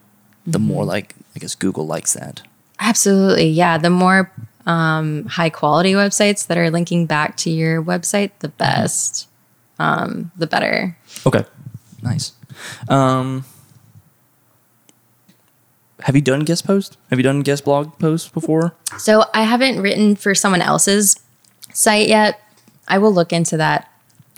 [0.47, 2.41] the more like I guess Google likes that.
[2.81, 3.49] Absolutely.
[3.49, 3.79] Yeah.
[3.79, 4.31] The more
[4.69, 9.27] um, high quality websites that are linking back to your website, the best,
[9.79, 10.97] um, the better.
[11.27, 11.45] Okay,
[12.03, 12.33] nice.
[12.89, 13.45] Um,
[16.01, 16.99] have you done guest post?
[17.11, 18.75] Have you done guest blog posts before?
[18.99, 21.19] So I haven't written for someone else's
[21.73, 22.41] site yet.
[22.87, 23.91] I will look into that.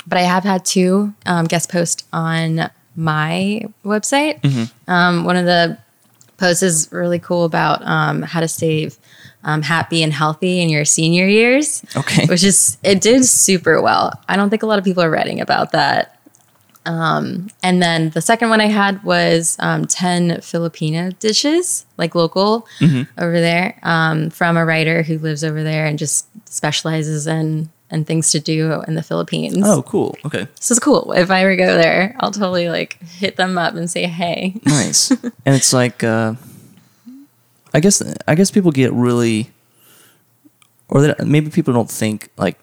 [0.06, 4.42] But I have had two um, guest posts on my website.
[4.88, 5.78] Um, one of the
[6.38, 8.90] posts is really cool about um, how to stay
[9.44, 11.82] um, happy and healthy in your senior years.
[11.96, 12.26] Okay.
[12.26, 14.12] Which is, it did super well.
[14.28, 16.16] I don't think a lot of people are writing about that.
[16.86, 22.66] Um, and then the second one I had was um, 10 Filipino dishes, like local
[23.18, 28.06] over there, um, from a writer who lives over there and just specializes in and
[28.06, 29.58] things to do in the Philippines.
[29.62, 30.16] Oh, cool.
[30.24, 31.12] Okay, This is cool.
[31.12, 34.54] If I ever go there, I'll totally like hit them up and say, hey.
[34.64, 35.10] nice.
[35.10, 36.34] and it's like, uh,
[37.72, 39.50] I guess, I guess people get really,
[40.88, 42.58] or that maybe people don't think like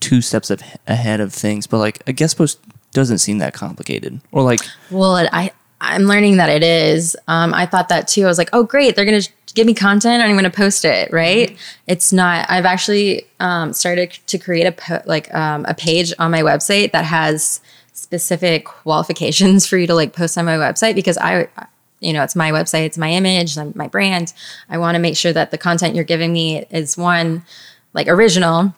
[0.00, 2.58] two steps of, ahead of things, but like a guest post
[2.92, 4.20] doesn't seem that complicated.
[4.30, 7.16] Or like, Well, it, I I'm learning that it is.
[7.26, 8.22] Um, I thought that too.
[8.22, 9.22] I was like, oh great, they're gonna
[9.54, 11.56] give me content and I'm gonna post it, right?
[11.88, 12.48] It's not.
[12.48, 16.92] I've actually um, started to create a po- like um, a page on my website
[16.92, 17.60] that has
[17.92, 21.48] specific qualifications for you to like post on my website because I.
[22.02, 24.32] You know, it's my website, it's my image, my brand.
[24.68, 27.44] I want to make sure that the content you're giving me is one,
[27.94, 28.74] like original,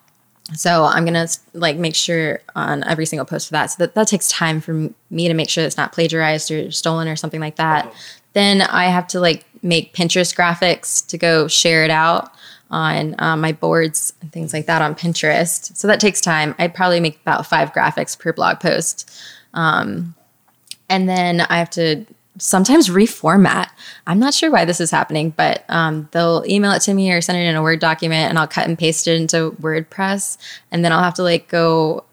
[0.53, 3.67] so I'm gonna like make sure on every single post for that.
[3.67, 7.07] So that that takes time for me to make sure it's not plagiarized or stolen
[7.07, 7.91] or something like that.
[8.33, 12.31] Then I have to like make Pinterest graphics to go share it out
[12.69, 15.75] on um, my boards and things like that on Pinterest.
[15.75, 16.53] So that takes time.
[16.59, 19.11] I probably make about five graphics per blog post,
[19.55, 20.13] um,
[20.89, 22.05] and then I have to
[22.37, 23.69] sometimes reformat.
[24.07, 27.21] I'm not sure why this is happening, but um, they'll email it to me or
[27.21, 30.37] send it in a Word document and I'll cut and paste it into WordPress.
[30.71, 32.03] And then I'll have to like go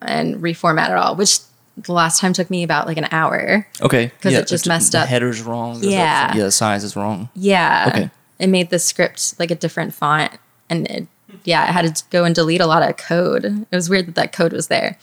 [0.00, 1.38] and reformat it all, which
[1.76, 3.66] the last time took me about like an hour.
[3.80, 5.08] okay, 'Cause it just messed the up.
[5.08, 5.76] header's wrong.
[5.76, 6.34] or the- Yeah.
[6.34, 7.28] yeah, the size is wrong.
[7.34, 7.84] Yeah.
[7.88, 8.10] Okay.
[8.38, 10.32] It made the script like a different font.
[10.68, 11.06] And it,
[11.44, 13.44] yeah, I had to go and delete a lot of code.
[13.70, 14.98] It was weird that that code was there.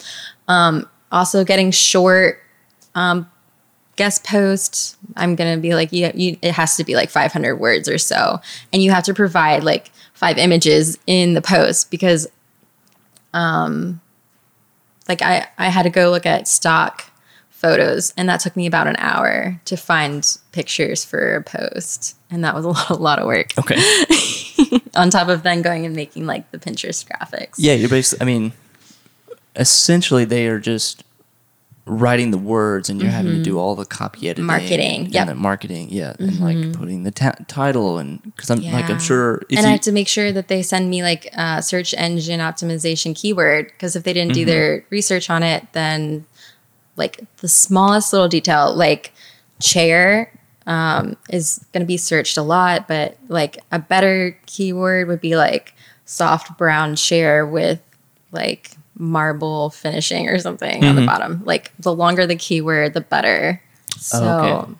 [0.47, 2.39] Um, also, getting short
[2.95, 3.27] um,
[3.99, 7.89] guest post, I'm gonna be like, you, you, it has to be like 500 words
[7.89, 8.39] or so,
[8.71, 12.25] and you have to provide like five images in the post because,
[13.33, 13.99] um,
[15.09, 17.11] like I I had to go look at stock
[17.49, 22.41] photos, and that took me about an hour to find pictures for a post, and
[22.45, 23.51] that was a lot, a lot of work.
[23.59, 23.75] Okay.
[24.95, 27.55] On top of then going and making like the Pinterest graphics.
[27.57, 28.23] yeah, you're basically.
[28.23, 28.53] I mean,
[29.57, 31.03] essentially, they are just
[31.89, 34.47] writing the words, and you're having to do all the copy editing, Mm-hmm.
[34.47, 35.21] Marketing, and yep.
[35.27, 35.29] Mm-hmm.
[35.29, 39.41] the marketing, yeah, and like putting the ta- title, and because I'm like I'm sure
[39.49, 42.39] if and I have to make sure that they send me like uh, search engine
[42.39, 44.33] optimization keyword because if they didn't Mm-hmm.
[44.35, 46.25] do their research on it, then
[46.95, 49.11] like the smallest little detail, like
[49.59, 50.31] chair,
[50.67, 52.87] um, is going to be searched a lot.
[52.87, 55.73] But like a better keyword would be like
[56.05, 57.81] soft brown chair with
[58.31, 61.41] like marble finishing or something on the bottom.
[61.45, 63.61] Like the longer the keyword, the better.
[63.97, 64.23] So.
[64.63, 64.73] okay.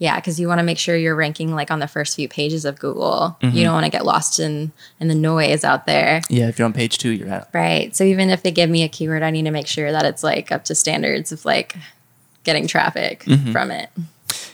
[0.00, 2.64] Yeah, because you want to make sure you're ranking like on the first few pages
[2.64, 3.36] of Google.
[3.42, 3.56] Mm-hmm.
[3.56, 6.66] You don't want to get lost in in the noise out there, yeah, if you're
[6.66, 7.48] on page two, you're out.
[7.52, 7.94] right?
[7.96, 10.22] So even if they give me a keyword, I need to make sure that it's
[10.22, 11.74] like up to standards of like
[12.44, 13.50] getting traffic Mm-hmm.
[13.50, 13.90] from it.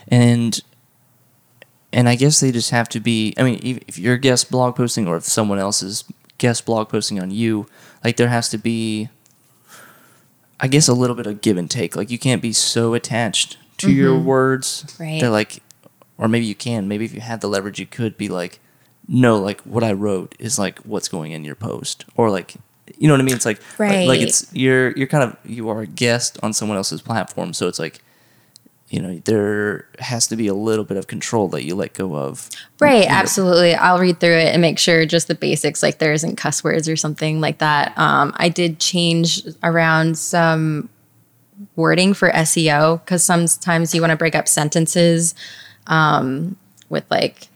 [0.08, 0.58] and
[1.92, 3.34] and I guess they just have to be.
[3.36, 6.04] I mean, if if you're guest blog posting or if someone else is
[6.38, 7.66] guest blog posting on you,
[8.04, 9.08] like there has to be,
[10.60, 11.96] I guess, a little bit of give and take.
[11.96, 15.02] Like you can't be so attached to your words Mm-hmm.
[15.02, 15.20] Right.
[15.20, 15.62] that like,
[16.18, 16.86] or maybe you can.
[16.86, 18.60] Maybe if you had the leverage, you could be like,
[19.08, 22.54] no, like what I wrote is like what's going in your post, or like.
[22.98, 23.34] You know what I mean?
[23.34, 26.76] It's like, like- like it's you're you're kind of you are a guest on someone
[26.76, 28.03] else's platform, so it's like
[28.88, 32.14] you know there has to be a little bit of control that you let go
[32.16, 33.74] of Right, know, absolutely.
[33.74, 36.88] I'll read through it and make sure just the basics, like there isn't cuss words
[36.88, 37.96] or something like that.
[37.96, 40.90] Um, I did change around some
[41.76, 45.34] wording for SEO because sometimes you want to break up sentences
[45.86, 46.56] um,
[46.88, 47.48] with like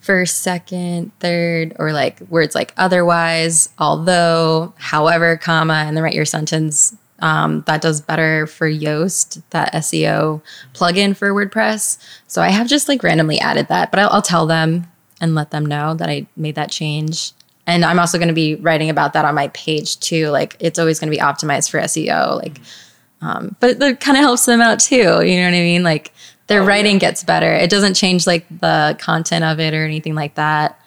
[0.00, 6.24] first, second, third, or like words like otherwise, although, however, comma, and then write your
[6.24, 6.96] sentence.
[7.20, 10.40] Um, that does better for Yoast, that SEO
[10.72, 11.98] plugin for WordPress.
[12.26, 14.86] So I have just like randomly added that, but I'll, I'll tell them
[15.20, 17.32] and let them know that I made that change.
[17.66, 20.28] And I'm also going to be writing about that on my page too.
[20.28, 22.36] Like it's always going to be optimized for SEO.
[22.36, 22.58] Like,
[23.20, 24.96] um, but it kind of helps them out too.
[24.96, 25.04] You
[25.36, 25.82] know what I mean?
[25.82, 26.12] Like
[26.46, 27.52] their writing gets better.
[27.52, 30.80] It doesn't change like the content of it or anything like that.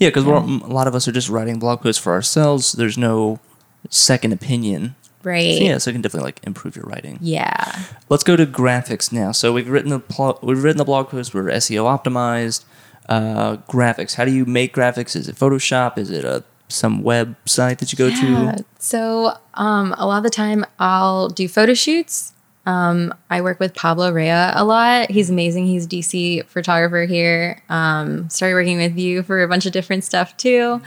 [0.00, 3.38] yeah because a lot of us are just writing blog posts for ourselves there's no
[3.88, 5.58] second opinion Right.
[5.58, 7.82] so yeah so it can definitely like improve your writing Yeah.
[8.08, 11.34] let's go to graphics now so we've written the pl- we've written the blog post
[11.34, 12.64] we're seo optimized
[13.08, 17.78] uh, graphics how do you make graphics is it photoshop is it a some website
[17.78, 18.52] that you go Yeah.
[18.52, 22.32] to So um, a lot of the time I'll do photo shoots.
[22.64, 25.10] Um, I work with Pablo Rea a lot.
[25.10, 25.66] He's amazing.
[25.66, 27.60] He's a DC photographer here.
[27.68, 30.80] Um, started working with you for a bunch of different stuff too.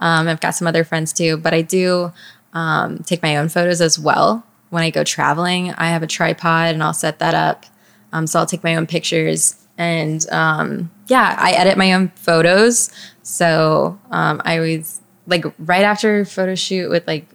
[0.00, 2.12] Um, I've got some other friends too, but I do
[2.52, 4.44] um, take my own photos as well.
[4.70, 7.66] When I go traveling, I have a tripod and I'll set that up.
[8.12, 12.90] Um, so I'll take my own pictures and um, yeah, I edit my own photos.
[13.22, 17.26] So um, I always like right after photo shoot with like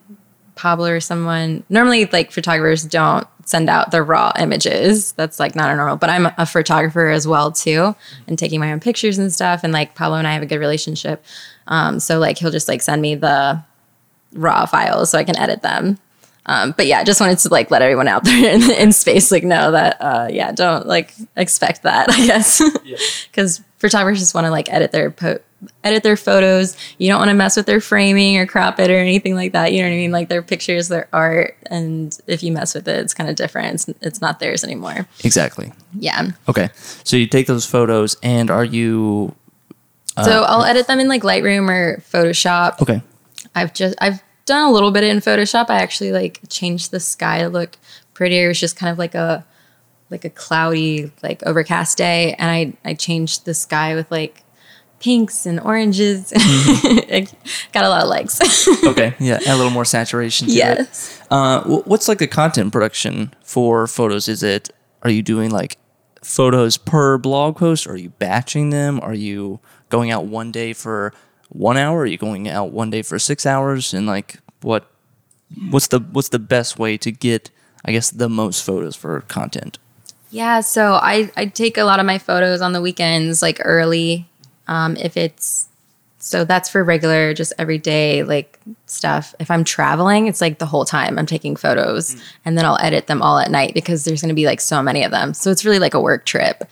[0.55, 1.63] Pablo or someone.
[1.69, 5.11] Normally, like photographers don't send out the raw images.
[5.13, 5.97] That's like not a normal.
[5.97, 7.95] But I'm a photographer as well too,
[8.27, 9.63] and taking my own pictures and stuff.
[9.63, 11.23] And like Pablo and I have a good relationship.
[11.67, 13.63] Um, so like he'll just like send me the
[14.35, 15.97] raw files so I can edit them.
[16.47, 19.31] Um, but yeah, I just wanted to like let everyone out there in, in space
[19.31, 22.61] like know that uh, yeah, don't like expect that I guess
[23.31, 25.39] because photographers just want to like edit their po-
[25.83, 26.77] edit their photos.
[26.99, 29.73] You don't want to mess with their framing or crop it or anything like that.
[29.73, 30.11] You know what I mean?
[30.11, 33.73] Like their pictures, their art, and if you mess with it, it's kind of different.
[33.73, 35.07] It's, it's not theirs anymore.
[35.23, 35.71] Exactly.
[35.97, 36.29] Yeah.
[36.47, 36.69] Okay.
[37.03, 39.33] So you take those photos, and are you
[40.23, 42.81] so I'll edit them in like Lightroom or Photoshop.
[42.81, 43.01] okay?
[43.55, 45.69] I've just I've done a little bit in Photoshop.
[45.69, 47.77] I actually like changed the sky to look
[48.13, 48.45] prettier.
[48.45, 49.45] It was just kind of like a
[50.11, 54.43] like a cloudy, like overcast day, and I I changed the sky with like
[54.99, 56.31] pinks and oranges.
[56.35, 57.33] it
[57.73, 58.39] got a lot of likes.
[58.85, 59.15] Okay.
[59.19, 59.39] Yeah.
[59.47, 60.47] A little more saturation.
[60.47, 60.57] To It.
[60.57, 61.21] yes.
[61.31, 64.27] Uh, what's like the content production for photos?
[64.27, 64.69] Is it
[65.01, 65.77] are you doing like
[66.23, 67.87] photos per blog post?
[67.87, 68.99] Are you batching them?
[69.01, 71.13] Are you going out one day for
[71.57, 71.99] one hour?
[71.99, 73.93] Are you going out one day for six hours?
[73.93, 74.89] And like what
[75.69, 77.49] what's the what's the best way to get
[77.85, 79.77] I guess the most photos for content?
[80.31, 84.27] Yeah, so I, I take a lot of my photos on the weekends, like early.
[84.67, 85.69] Um, if it's
[86.17, 89.35] so that's for regular, just everyday like stuff.
[89.39, 93.05] If I'm traveling, it's like the whole time I'm taking photos and then I'll edit
[93.05, 95.35] them all at night because there's gonna be like so many of them.
[95.35, 96.63] So it's really like a work trip.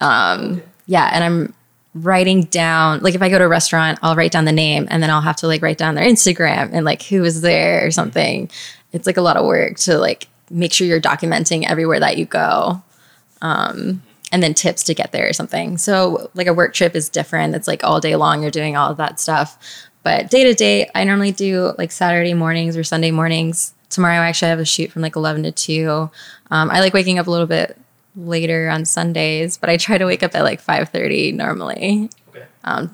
[0.00, 1.54] Um, yeah, and I'm
[1.96, 5.02] writing down like if I go to a restaurant, I'll write down the name and
[5.02, 7.90] then I'll have to like write down their Instagram and like who was there or
[7.90, 8.50] something.
[8.92, 12.26] It's like a lot of work to like make sure you're documenting everywhere that you
[12.26, 12.82] go.
[13.42, 15.78] Um, and then tips to get there or something.
[15.78, 17.54] So like a work trip is different.
[17.54, 19.56] It's like all day long you're doing all of that stuff.
[20.02, 23.72] But day to day, I normally do like Saturday mornings or Sunday mornings.
[23.88, 26.10] Tomorrow, I actually have a shoot from like 11 to 2.
[26.50, 27.78] Um, I like waking up a little bit
[28.16, 32.10] later on Sundays, but I try to wake up at like 5:30 normally.
[32.64, 32.90] Um,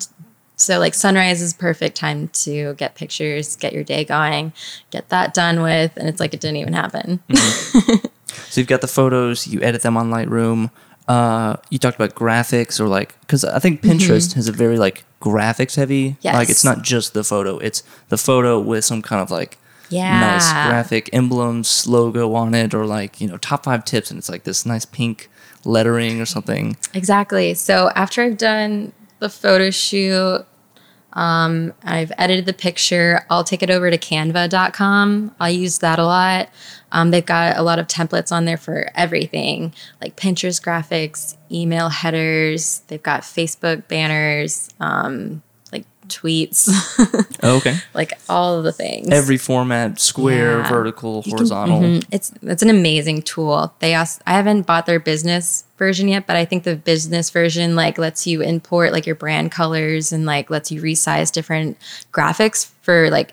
[0.56, 4.52] so like sunrise is perfect time to get pictures, get your day going,
[4.90, 7.20] get that done with, and it's like it didn't even happen.
[8.52, 10.70] So you've got the photos, you edit them on Lightroom.
[11.08, 15.04] Uh, you talked about graphics or like because I think Pinterest has a very like
[15.20, 16.16] graphics heavy.
[16.20, 16.34] Yes.
[16.34, 19.58] Like it's not just the photo; it's the photo with some kind of like
[19.92, 20.20] Yeah.
[20.20, 24.28] Nice graphic emblems, logo on it, or like you know top five tips, and it's
[24.28, 25.28] like this nice pink
[25.64, 26.76] lettering or something.
[26.94, 27.54] Exactly.
[27.54, 30.44] So after I've done the photo shoot,
[31.12, 35.34] um, I've edited the picture, I'll take it over to canva.com.
[35.38, 36.48] I'll use that a lot.
[36.90, 41.88] Um, they've got a lot of templates on there for everything like Pinterest graphics, email
[41.90, 45.42] headers, they've got Facebook banners, um,
[46.08, 46.68] tweets,
[47.42, 47.76] Oh, okay.
[47.94, 49.08] like all of the things.
[49.10, 50.68] Every format: square, Yeah.
[50.68, 51.80] vertical, You can- horizontal.
[51.80, 52.04] mhm.
[52.10, 53.72] It's it's an amazing tool.
[53.78, 57.74] They also I haven't bought their business version yet, but I think the business version
[57.76, 61.76] like lets you import like your brand colors and like lets you resize different
[62.12, 63.32] graphics for like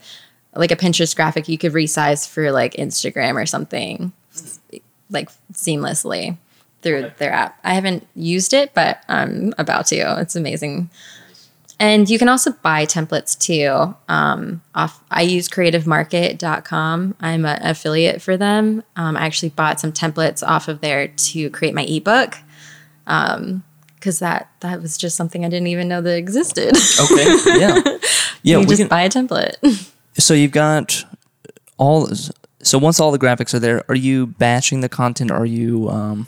[0.56, 4.12] like a Pinterest graphic you could resize for like Instagram or something
[5.12, 6.38] like seamlessly
[6.82, 7.60] through their app.
[7.64, 10.20] I haven't used it, but I'm about to.
[10.22, 10.90] It's amazing.
[11.80, 13.96] And you can also buy templates too.
[14.10, 17.16] Um, off, I use creativemarket.com.
[17.22, 18.84] I'm an affiliate for them.
[18.98, 22.38] Um, I actually bought some templates off of there to create my ebook
[23.06, 26.76] because that that was just something I didn't even know that existed.
[27.00, 27.60] Okay.
[27.60, 27.82] Yeah.
[28.42, 28.60] Yeah.
[28.60, 29.92] you we just can, buy a template.
[30.18, 31.04] so you've got
[31.78, 32.10] all.
[32.64, 35.30] So once all the graphics are there, are you batching the content?
[35.30, 36.26] Are you um,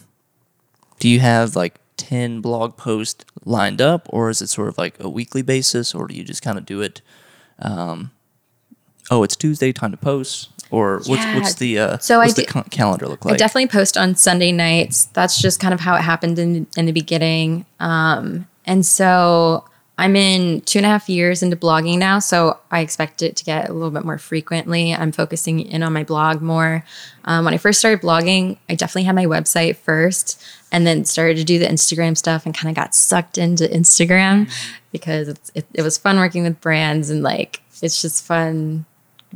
[0.99, 4.99] do you have like ten blog posts lined up, or is it sort of like
[4.99, 7.01] a weekly basis, or do you just kind of do it?
[7.59, 8.11] Um,
[9.09, 11.35] oh, it's Tuesday, time to post, or what's Yeah.
[11.35, 13.35] what's the uh, So I what's the do- ca- calendar look like?
[13.35, 15.05] I definitely post on Sunday nights.
[15.13, 17.65] That's just kind of how it happened in in the beginning.
[17.79, 19.65] Um, and so
[20.01, 23.45] I'm in two and a half years into blogging now, so I expect it to
[23.45, 24.95] get a little bit more frequently.
[24.95, 26.83] I'm focusing in on my blog more.
[27.25, 31.37] Um, when I first started blogging, I definitely had my website first, and then started
[31.37, 34.51] to do the Instagram stuff, and kind of got sucked into Instagram
[34.91, 38.85] because it, it was fun working with brands and like it's just fun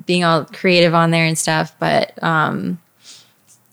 [0.07, 1.75] being all creative on there and stuff.
[1.77, 2.79] But um,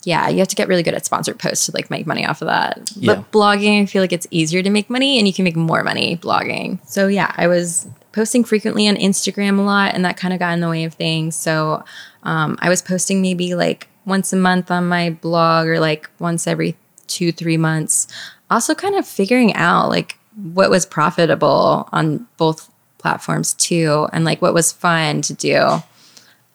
[0.05, 2.43] yeah, you have to get really good at sponsored posts to like make money off
[2.43, 2.91] of that.
[2.97, 3.15] Yeah.
[3.15, 5.85] But blogging, I feel like it's easier to make money and you can make more
[5.85, 6.85] money blogging.
[6.87, 10.55] So yeah, I was posting frequently on Instagram a lot and that kind of got
[10.55, 11.37] in the way of things.
[11.37, 11.85] So
[12.25, 16.47] um, I was posting maybe like once a month on my blog or like once
[16.47, 16.77] every
[17.07, 18.09] two, three months.
[18.51, 24.43] Also kind of figuring out like what was profitable on both platforms too and like
[24.43, 25.83] what was fun to do.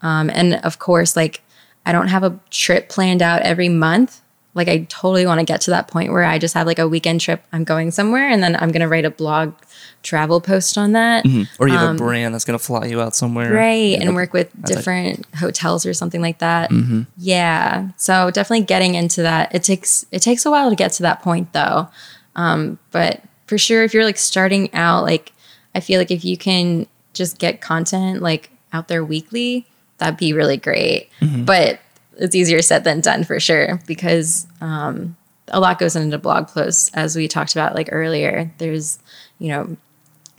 [0.01, 1.41] Um, and of course, like
[1.87, 4.21] I don't have a trip planned out every month
[4.53, 6.87] like I totally want to get to that point where I just have like a
[6.87, 7.43] weekend trip.
[7.53, 9.53] I'm going somewhere and then I'm going to write a blog
[10.01, 11.27] travel post on that.
[11.59, 13.49] Or you have a brand that's going to fly you out somewhere.
[13.49, 14.01] Um, Right.
[14.01, 16.71] And work with that's like- different hotels or something like that.
[17.17, 17.89] Yeah.
[17.97, 19.53] So definitely getting into that.
[19.53, 21.89] It takes it takes a while to get to that point though.
[22.35, 25.33] Um, but for sure if you're like starting out, like
[25.75, 29.67] I feel like if you can just get content like out there weekly,
[29.97, 31.09] that'd be really great.
[31.21, 31.79] But
[32.17, 35.15] it's easier said than done for sure because um,
[35.49, 38.51] a lot goes into blog posts as we talked about like earlier.
[38.57, 38.99] There's,
[39.39, 39.77] you know,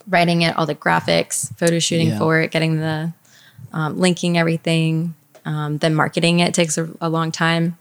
[0.09, 2.19] writing it, all the graphics, photo shooting Yeah.
[2.19, 3.13] for it, getting the
[3.73, 7.77] um, linking everything, um, then marketing it takes a, a long time.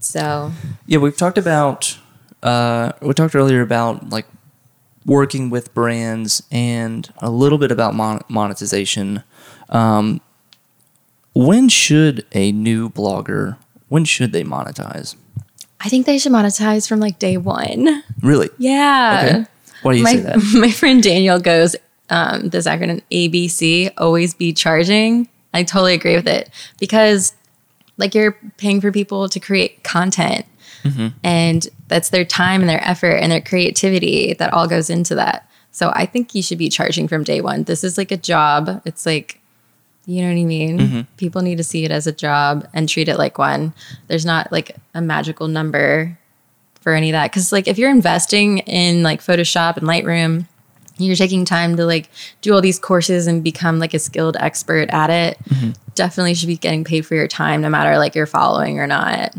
[0.00, 0.52] So
[0.86, 1.98] Yeah, we've talked about
[2.42, 4.26] uh, we talked earlier about like
[5.04, 9.22] working with brands and a little bit about mon- monetization.
[9.70, 10.20] Um,
[11.46, 13.56] when should a new blogger
[13.88, 15.14] when should they monetize?
[15.80, 18.02] I think they should monetize from like day one.
[18.20, 18.50] Really?
[18.58, 19.22] Yeah.
[19.22, 19.46] Okay.
[19.82, 20.54] Why do you my, say that?
[20.54, 21.76] my friend Daniel goes,
[22.10, 25.28] um, this acronym ABC, always be charging.
[25.54, 27.34] I totally agree with it because
[27.96, 30.44] like you're paying for people to create content
[31.22, 35.48] and that's their time and their effort and their creativity that all goes into that.
[35.70, 37.64] So I think you should be charging from day one.
[37.64, 38.80] This is like a job.
[38.84, 39.40] It's like,
[40.08, 40.78] you know what I mean?
[40.78, 41.00] Mm-hmm.
[41.18, 43.74] People need to see it as a job and treat it like one.
[44.06, 46.18] There's not like a magical number
[46.80, 47.30] for any of that.
[47.30, 50.46] Cause like if you're investing in like Photoshop and Lightroom,
[50.96, 52.08] you're taking time to like
[52.40, 55.38] do all these courses and become like a skilled expert at it.
[55.44, 55.72] Mm-hmm.
[55.94, 59.34] Definitely should be getting paid for your time, no matter like you're following or not.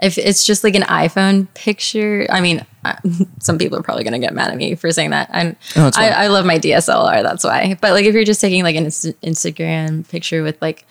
[0.00, 2.64] If it's just like an iPhone picture, I mean,
[3.40, 5.30] some people are probably gonna get mad at me for saying that.
[5.32, 6.08] I'm, it's I.
[6.08, 7.76] I love my DSLR, that's why.
[7.80, 10.84] But like if you're just taking like an Instagram picture with like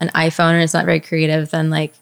[0.00, 1.92] an iPhone and it's not very creative, then like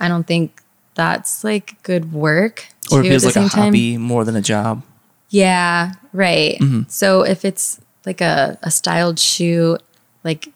[0.00, 0.62] I don't think
[0.94, 2.66] that's like good work.
[2.92, 3.64] Or it feels like a same time.
[3.64, 4.82] hobby more than a job.
[5.30, 6.56] Yeah, right.
[6.60, 6.82] Mm-hmm.
[6.88, 9.82] So if it's like a, a styled shoot,
[10.22, 10.48] like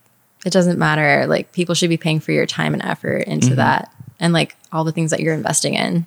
[0.46, 1.26] it doesn't matter.
[1.26, 3.56] Like people should be paying for your time and effort into Mm-hmm.
[3.56, 6.06] that and like all the things that you're investing in.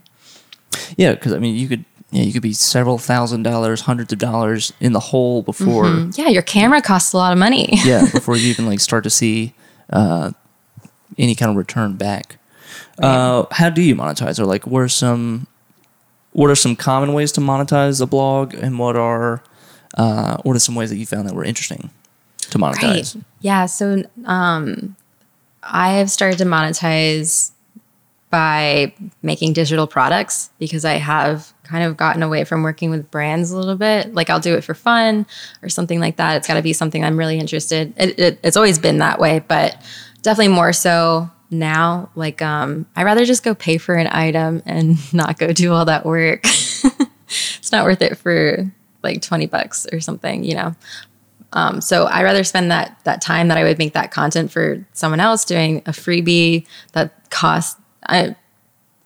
[0.96, 4.20] Yeah, because I mean, you could yeah, you could be several thousand dollars, hundreds of
[4.20, 7.70] dollars in the hole before Yeah, your camera costs a lot of money.
[7.84, 9.56] yeah before you even like start to see
[9.90, 10.32] uh,
[11.18, 12.38] any kind of return back.
[13.00, 14.40] Uh, how do you monetize?
[14.40, 15.48] Or like, what are some
[16.34, 19.44] what are some common ways to monetize a blog, and what are
[19.98, 21.90] uh, what are some ways that you found that were interesting
[22.52, 23.16] to monetize?
[23.16, 23.24] Right.
[23.42, 23.66] Yeah.
[23.66, 24.96] So um,
[25.64, 27.52] I have started to monetize
[28.34, 33.52] by making digital products because I have kind of gotten away from working with brands
[33.52, 34.16] a little bit.
[34.16, 35.28] Like I'll do it for fun
[35.62, 36.38] or something like that.
[36.38, 37.94] It's got to be something I'm really interested.
[37.96, 39.80] It, it, it's always been that way, but
[40.24, 42.10] definitely more so now.
[42.16, 45.86] Like um, I rather just go pay for an item and not go do all
[45.86, 46.42] that work.
[47.28, 48.66] it's not worth it for
[49.04, 50.76] like 20 bucks or something, you know.
[51.52, 54.84] Um, so I rather spend that that time that I would make that content for
[54.94, 58.36] someone else doing a freebie that costs, I,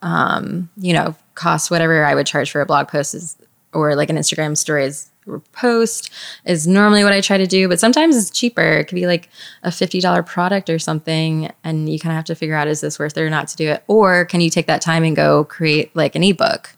[0.01, 3.37] um, you know, cost whatever I would charge for a blog post is,
[3.73, 6.09] or like an Instagram stories or post
[6.45, 7.67] is normally what I try to do.
[7.67, 8.61] But sometimes it's cheaper.
[8.61, 9.29] It could be like
[9.63, 12.81] a fifty dollar product or something, and you kind of have to figure out is
[12.81, 15.15] this worth it or not to do it, or can you take that time and
[15.15, 16.75] go create like an ebook.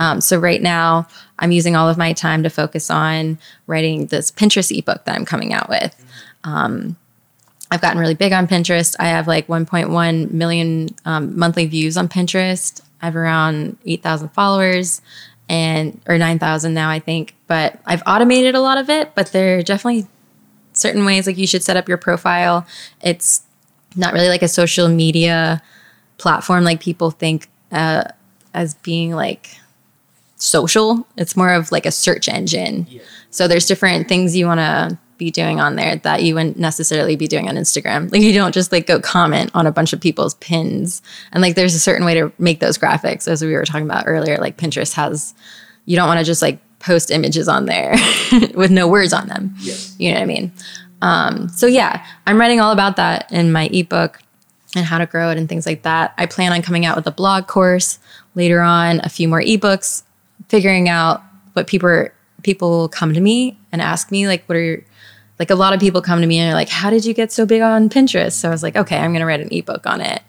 [0.00, 1.06] Um, so right now,
[1.38, 5.24] I'm using all of my time to focus on writing this Pinterest ebook that I'm
[5.24, 6.04] coming out with.
[6.44, 6.96] Um,
[7.72, 8.94] I've gotten really big on Pinterest.
[9.00, 12.82] I have like 1.1 million um, monthly views on Pinterest.
[13.00, 15.00] I have around 8,000 followers
[15.48, 17.34] and or 9,000 now, I think.
[17.46, 19.14] But I've automated a lot of it.
[19.14, 20.06] But there are definitely
[20.74, 22.66] certain ways like you should set up your profile.
[23.00, 23.42] It's
[23.96, 25.62] not really like a social media
[26.18, 28.04] platform like people think uh,
[28.52, 29.48] as being like
[30.36, 31.06] social.
[31.16, 32.86] It's more of like a search engine.
[33.30, 37.16] So there's different things you want to be doing on there that you wouldn't necessarily
[37.16, 38.10] be doing on Instagram.
[38.10, 41.02] Like you don't just like go comment on a bunch of people's pins.
[41.32, 44.04] And like there's a certain way to make those graphics as we were talking about
[44.06, 44.38] earlier.
[44.38, 45.34] Like Pinterest has
[45.84, 47.94] you don't want to just like post images on there
[48.54, 49.54] with no words on them.
[49.98, 50.52] You know what I mean?
[51.00, 54.20] Um, so yeah, I'm writing all about that in my ebook
[54.74, 56.14] and how to grow it and things like that.
[56.16, 57.98] I plan on coming out with a blog course
[58.34, 60.02] later on, a few more ebooks,
[60.48, 64.62] figuring out what people are, people come to me and ask me like, what are
[64.62, 64.84] your
[65.38, 67.32] like a lot of people come to me and are like, how did you get
[67.32, 68.32] so big on Pinterest?
[68.32, 70.22] So I was like, okay, I'm gonna write an ebook on it.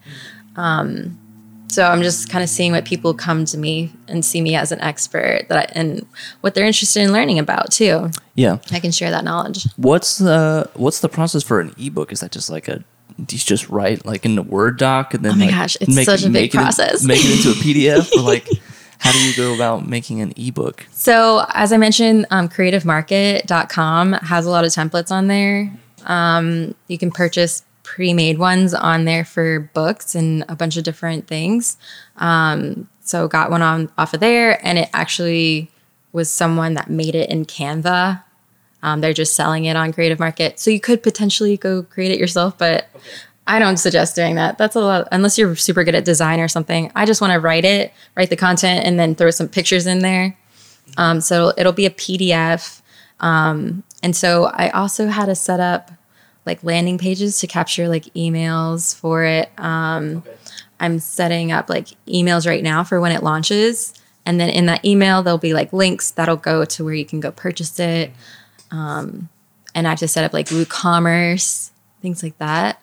[0.55, 1.19] Um,
[1.67, 4.71] so I'm just kind of seeing what people come to me and see me as
[4.71, 6.05] an expert that I, and
[6.41, 8.11] what they're interested in learning about too.
[8.35, 8.59] Yeah.
[8.71, 9.65] I can share that knowledge.
[9.77, 12.11] What's the what's the process for an ebook?
[12.11, 12.83] Is that just like a
[13.23, 15.77] do you just write like in the Word doc and then Oh my like, gosh,
[15.81, 17.03] it's such a big make it process.
[17.03, 18.47] make it into a PDF or like
[19.03, 20.87] how do you go about making an ebook?
[20.91, 25.69] So, as I mentioned, um, creativemarket.com has a lot of templates on there.
[26.05, 30.85] Um, you can purchase pre made ones on there for books and a bunch of
[30.85, 31.75] different things.
[32.15, 35.69] Um, so, got one on off of there, and it actually
[36.13, 38.23] was someone that made it in Canva.
[38.83, 40.61] Um, they're just selling it on Creative Market.
[40.61, 42.87] So, you could potentially go create it yourself, but
[43.45, 44.57] I don't suggest doing that.
[44.57, 46.91] That's a lot, unless you're super good at design or something.
[46.95, 49.99] I just want to write it, write the content, and then throw some pictures in
[49.99, 50.37] there.
[50.97, 52.81] Um, so it'll be a PDF.
[53.19, 55.91] Um, and so I also had to set up
[56.45, 59.49] like landing pages to capture like emails for it.
[59.57, 60.23] Um,
[60.79, 63.93] I'm setting up like emails right now for when it launches.
[64.25, 67.19] And then in that email, there'll be like links that'll go to where you can
[67.19, 68.11] go purchase it.
[68.71, 69.29] Um,
[69.75, 71.71] and I have to set up like WooCommerce,
[72.01, 72.82] things like that.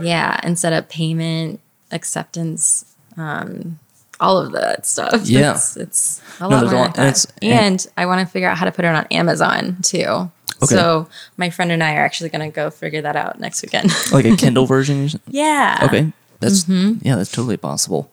[0.00, 1.60] Yeah, and set up payment,
[1.90, 2.84] acceptance,
[3.16, 3.78] um,
[4.20, 5.22] all of that stuff.
[5.24, 5.52] Yeah.
[5.54, 8.58] It's, it's a No, lot a more lot- and And I want to figure out
[8.58, 10.30] how to put it on Amazon too.
[10.62, 10.74] Okay.
[10.74, 13.90] So my friend and I are actually going to go figure that out next weekend.
[14.12, 15.08] Like a Kindle version?
[15.26, 15.80] yeah.
[15.84, 16.98] Okay, that's Mm-hmm.
[17.06, 18.10] yeah, that's totally possible.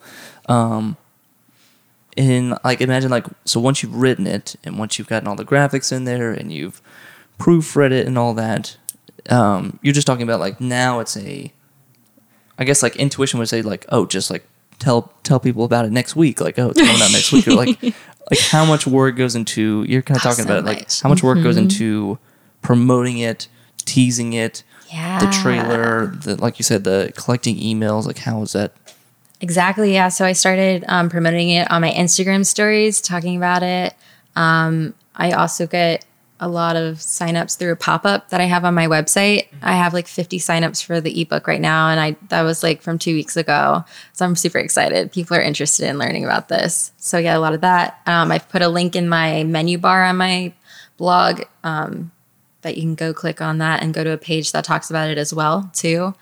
[0.47, 0.95] Um,
[2.15, 5.45] in like imagine like so once you've written it and once you've gotten all the
[5.45, 6.81] graphics in there and you've
[7.39, 8.77] proofread it and all that,
[9.29, 11.51] um, you're just talking about like now it's a,
[12.59, 14.45] I guess like intuition would say like oh just like
[14.79, 17.53] tell tell people about it next week like oh it's coming out next week or
[17.53, 17.81] like
[18.29, 20.91] like how much work goes into you're kind of Oh, talking so about it, like
[21.01, 22.17] how much work goes into
[22.61, 23.47] promoting it,
[23.85, 25.19] teasing it, Yeah.
[25.19, 28.05] the trailer, the like you said, the collecting emails.
[28.05, 28.73] Like, how is that?
[29.39, 29.93] Exactly.
[29.93, 30.09] Yeah.
[30.09, 33.93] So I started um, promoting it on my Instagram stories, talking about it.
[34.35, 36.03] Um, I also get
[36.39, 39.47] a lot of signups through a pop up that I have on my website.
[39.61, 42.81] I have like 50 signups for the ebook right now, and I that was like
[42.81, 43.83] from two weeks ago.
[44.13, 45.11] So I'm super excited.
[45.11, 46.91] People are interested in learning about this.
[46.97, 48.01] So yeah, a lot of that.
[48.05, 50.53] Um, I've put a link in my menu bar on my
[50.97, 52.11] blog um,
[52.61, 55.09] that you can go click on that and go to a page that talks about
[55.09, 56.13] it as well too.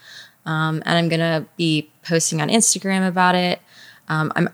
[0.45, 3.59] Um, and I'm gonna be posting on Instagram about it.
[4.07, 4.49] Um, I'm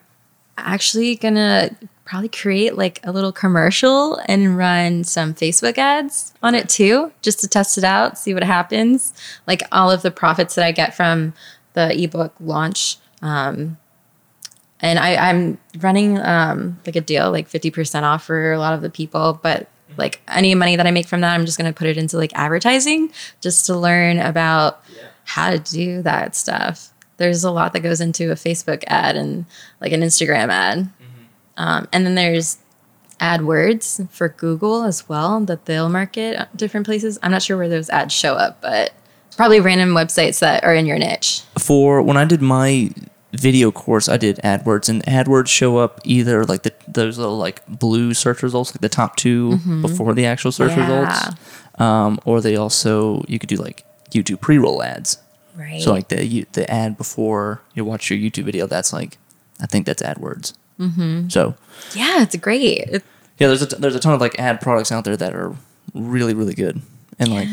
[0.57, 1.75] actually gonna
[2.11, 7.39] probably create like a little commercial and run some Facebook ads on it too, just
[7.39, 9.13] to test it out, see what happens.
[9.47, 11.33] Like all of the profits that I get from
[11.71, 12.97] the ebook launch.
[13.21, 13.77] Um,
[14.81, 18.81] and I, I'm running um, like a deal, like 50% off for a lot of
[18.81, 21.87] the people, but like any money that I make from that, I'm just gonna put
[21.87, 24.83] it into like advertising just to learn about
[25.23, 26.89] how to do that stuff.
[27.15, 29.45] There's a lot that goes into a Facebook ad and
[29.79, 30.89] like an Instagram ad.
[31.57, 32.57] Um, and then there's
[33.19, 37.19] AdWords for Google as well that they'll market different places.
[37.21, 38.93] I'm not sure where those ads show up, but
[39.37, 41.41] probably random websites that are in your niche.
[41.59, 42.89] For when I did my
[43.33, 47.65] video course, I did AdWords, and AdWords show up either like the those little like
[47.67, 50.79] blue search results, like the top 2 before the actual search Mm-hmm.
[50.91, 50.99] Yeah.
[51.05, 51.41] results,
[51.79, 55.17] um, or they also you could do like YouTube pre-roll ads.
[55.55, 55.81] Right.
[55.81, 59.17] So like the you- the ad before you watch your YouTube video, that's like
[59.61, 60.53] I think that's AdWords.
[60.81, 61.29] Mm-hmm.
[61.29, 61.55] So
[61.93, 62.89] yeah, it's great.
[63.37, 65.55] Yeah, there's a t- there's a ton of like ad products out there that are
[65.93, 66.81] really really good,
[67.19, 67.47] and like,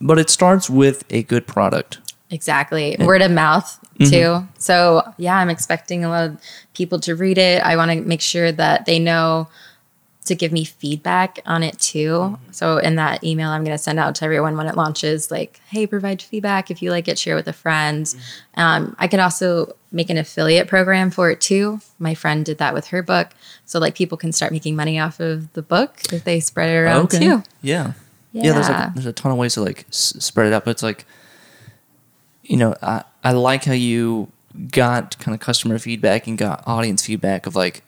[0.00, 1.98] but it starts with a good product.
[2.30, 2.96] Exactly.
[2.98, 4.46] Word of mouth too.
[4.58, 6.40] So yeah, I'm expecting a lot of
[6.74, 7.62] people to read it.
[7.62, 9.48] I want to make sure that they know
[10.26, 12.38] to give me feedback on it too.
[12.50, 15.58] So in that email I'm going to send out to everyone when it launches, like,
[15.70, 18.14] hey, provide feedback if you like it, share with a friend.
[18.54, 21.80] Um, I could also make an affiliate program for it too.
[21.98, 23.28] My friend did that with her book,
[23.64, 26.76] so like people can start making money off of the book if they spread it
[26.76, 27.42] around too.
[27.62, 27.92] Yeah.
[28.32, 28.52] Yeah.
[28.52, 28.80] there's Yeah.
[28.84, 31.06] like there's a ton of ways to like s- spread it out, but it's like,
[32.42, 34.30] you know, I I like how you
[34.72, 37.82] got kind of customer feedback and got audience feedback of like,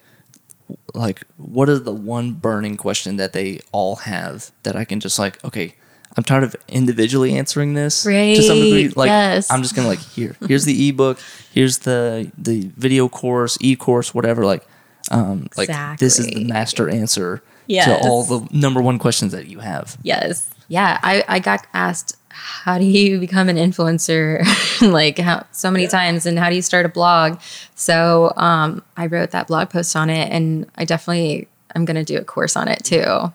[0.95, 5.19] like what is the one burning question that they all have that I can just
[5.19, 5.75] like okay.
[6.17, 8.87] I'm tired of individually answering this to some degree.
[8.89, 9.49] Right, Like yes.
[9.49, 11.21] I'm just gonna like here, here's the ebook,
[11.53, 14.45] here's the the video course, e course, whatever.
[14.45, 14.67] Like,
[15.13, 15.69] um, like
[15.99, 17.45] this is the master answer
[17.87, 19.97] to all the number one questions that you have.
[20.03, 20.51] Yes.
[20.71, 20.99] Yeah.
[21.03, 24.45] I, I got asked, how do you become an influencer?
[24.93, 27.41] like how so many times and how do you start a blog?
[27.75, 32.19] So um, I wrote that blog post on it and I definitely I'm gonna do
[32.19, 33.33] a course on it too.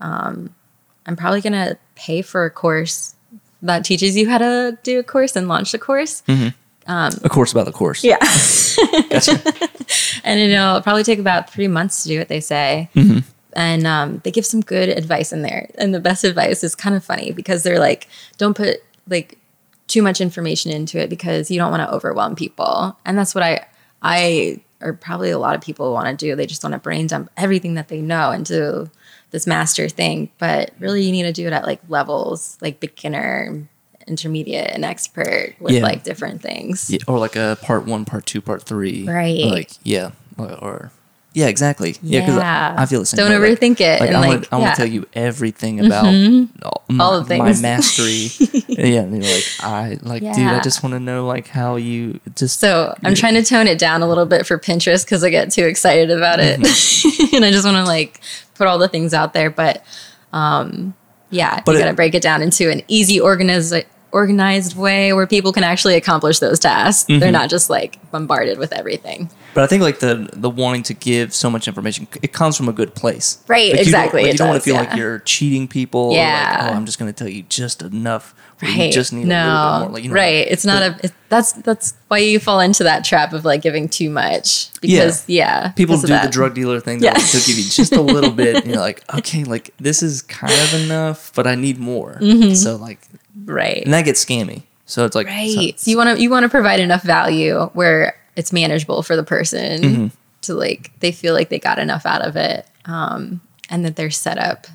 [0.00, 0.54] Um,
[1.06, 3.14] I'm probably gonna pay for a course
[3.62, 6.22] that teaches you how to do a course and launch a course.
[7.24, 8.04] A course about the course.
[8.04, 8.18] Yeah.
[9.08, 9.40] Gotcha.
[10.24, 12.90] and it'll probably take about three months to do it, they say.
[12.94, 13.20] Mm-hmm.
[13.54, 15.70] And um, they give some good advice in there.
[15.76, 18.78] And the best advice is kind of funny because they're like, don't put,
[19.08, 19.38] like,
[19.86, 22.96] too much information into it because you don't want to overwhelm people.
[23.04, 23.66] And that's what I
[24.02, 26.34] I or probably a lot of people want to do.
[26.34, 28.90] They just want to brain dump everything that they know into
[29.30, 30.30] this master thing.
[30.38, 33.66] But really you need to do it at like levels, like beginner,
[34.06, 35.82] intermediate, and expert with Yeah.
[35.82, 36.90] like different things.
[36.90, 39.06] Yeah, or like a part one, part two, part three.
[39.06, 39.44] Right.
[39.44, 40.92] Like yeah, or, or
[41.34, 41.96] yeah, exactly.
[42.02, 42.74] Yeah, because Yeah.
[42.78, 43.18] I, I feel the same.
[43.18, 43.50] Don't way.
[43.50, 44.70] Like- overthink it, Like, and, I like, want, I want yeah.
[44.74, 46.06] to tell you everything about
[46.62, 48.28] all, my, All the my mastery.
[48.68, 52.20] yeah, and you're like I like, dude, I just want to know like how you
[52.36, 52.60] just.
[52.60, 55.50] So I'm trying to tone it down a little bit for Pinterest because I get
[55.52, 57.34] too excited about it, Mm-hmm.
[57.36, 58.20] and I just want to like
[58.54, 59.50] put all the things out there.
[59.50, 59.84] But
[60.32, 60.94] um,
[61.30, 63.74] yeah, But you got to break it down into an easy, organized,
[64.12, 67.08] organized way where people can actually accomplish those tasks.
[67.10, 67.18] Mm-hmm.
[67.20, 69.30] They're not just like bombarded with everything.
[69.54, 72.68] But I think like the the wanting to give so much information, it comes from
[72.68, 73.38] a good place.
[73.48, 74.80] Right, Like, you don't- exactly, like, you don't want to feel yeah.
[74.82, 76.00] like you're cheating people.
[76.00, 76.68] or, like, Yeah.
[76.70, 78.34] oh, I'm just going to tell you just enough.
[78.62, 78.92] or You Right.
[78.92, 79.36] just need no.
[79.36, 79.90] a little bit more.
[79.94, 80.46] Like, you know, right.
[80.48, 80.96] It's not a.
[81.04, 85.24] It, that's that's why you fall into that trap of like giving too much because
[85.28, 87.00] yeah, people do the drug dealer thing.
[87.02, 87.14] Yeah.
[87.14, 90.22] They'll, they'll give you just a little bit, and you're like, okay, like this is
[90.22, 92.18] kind of enough, but I need more.
[92.20, 92.54] Mm-hmm.
[92.54, 93.00] So like,
[93.44, 93.82] right.
[93.84, 94.62] and that gets scammy.
[94.86, 95.74] So it's like, Right.
[95.74, 99.16] so- So you want to you want to provide enough value where it's manageable for
[99.16, 100.06] the person Mm-hmm.
[100.42, 104.10] to like they feel like they got enough out of it, um, and that they're
[104.10, 104.66] set up,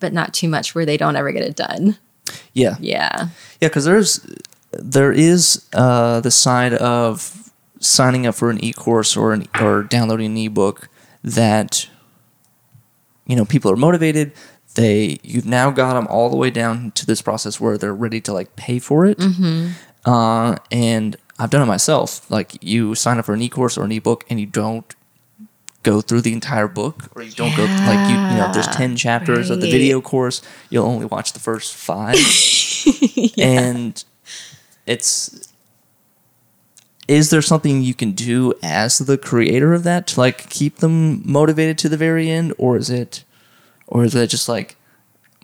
[0.00, 1.96] but not too much where they don't ever get it done.
[2.52, 3.28] yeah, Yeah.
[3.60, 4.26] yeah, because there's
[4.72, 10.32] there is uh, the side of signing up for an e-course or an or downloading
[10.32, 10.88] an ebook
[11.22, 11.88] that
[13.26, 14.32] you know people are motivated.
[14.74, 18.20] They you've now got them all the way down to this process where they're ready
[18.22, 19.18] to like pay for it.
[20.04, 22.30] Uh, and I've done it myself.
[22.30, 24.94] Like you sign up for an e-course or an ebook, and you don't
[25.82, 28.50] go through the entire book, or you don't go like you you know.
[28.52, 32.16] There's ten chapters of the video course, you'll only watch the first five,
[33.38, 34.02] and
[34.86, 35.52] it's.
[37.06, 41.20] Is there something you can do as the creator of that to like keep them
[41.30, 43.24] motivated to the very end, or is it,
[43.86, 44.76] or is it just like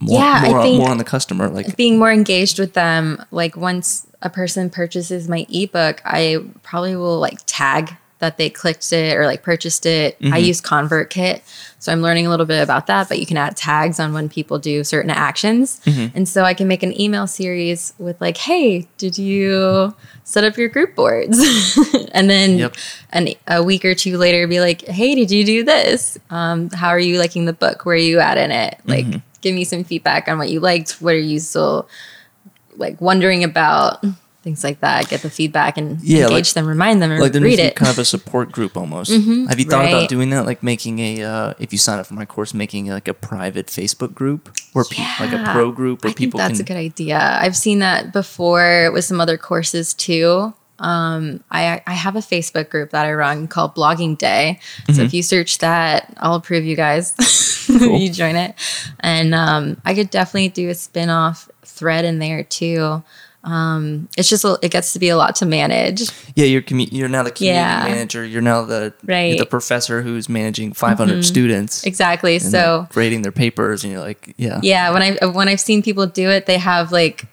[0.00, 1.48] more Yeah, I more, on, think- more on the customer?
[1.48, 6.96] Like Being more engaged with them, like once a person purchases my ebook, I probably
[6.96, 10.16] will like tag that they clicked it or like purchased it.
[10.20, 10.36] I mm-hmm.
[10.44, 11.40] use ConvertKit.
[11.78, 14.28] So I'm learning a little bit about that, but you can add tags on when
[14.28, 15.80] people do certain actions.
[15.86, 16.14] Mm-hmm.
[16.16, 19.94] And so I can make an email series with like, hey, did you
[20.24, 21.38] set up your group boards?
[22.12, 22.74] and then Yep.
[23.10, 26.18] an, a week or two later be like, hey, did you do this?
[26.28, 27.86] Um, how are you liking the book?
[27.86, 28.78] Where are you at in it?
[28.84, 29.18] Like, mm-hmm.
[29.40, 31.00] Give me some feedback on what you liked.
[31.02, 31.88] What are you still
[32.76, 34.04] like wondering about?
[34.42, 35.06] Things like that.
[35.10, 37.62] Get the feedback and Yeah, engage like- them, remind them, and like read needs to
[37.62, 37.74] be it.
[37.74, 37.84] Mm-hmm.
[37.84, 39.10] kind of a support group almost.
[39.10, 40.46] Have you thought about doing that?
[40.46, 43.66] Like making a uh, if you sign up for my course, making like a private
[43.66, 46.62] Facebook group where pe- like a pro group where I think people that's can.
[46.62, 47.18] a good idea.
[47.20, 50.54] I've seen that before with some other courses too.
[50.80, 54.58] Um, I I have a Facebook group that I run called Blogging Day.
[54.82, 54.92] Mm-hmm.
[54.94, 57.14] So if you search that, I'll approve you guys.
[57.68, 58.54] you join it,
[59.00, 63.02] and um, I could definitely do a spin off thread in there too.
[63.42, 66.02] Um, it's just a, it gets to be a lot to manage.
[66.34, 67.84] yeah, you're commu- you're now the community Yeah.
[67.84, 68.22] manager.
[68.22, 69.32] You're now the Right.
[69.32, 69.38] Mm-hmm.
[69.38, 71.84] the professor who's managing 500 students.
[71.84, 72.38] Exactly.
[72.38, 76.06] So grading their papers, and you're like, yeah, yeah when i when i've seen people
[76.06, 77.24] do it they have like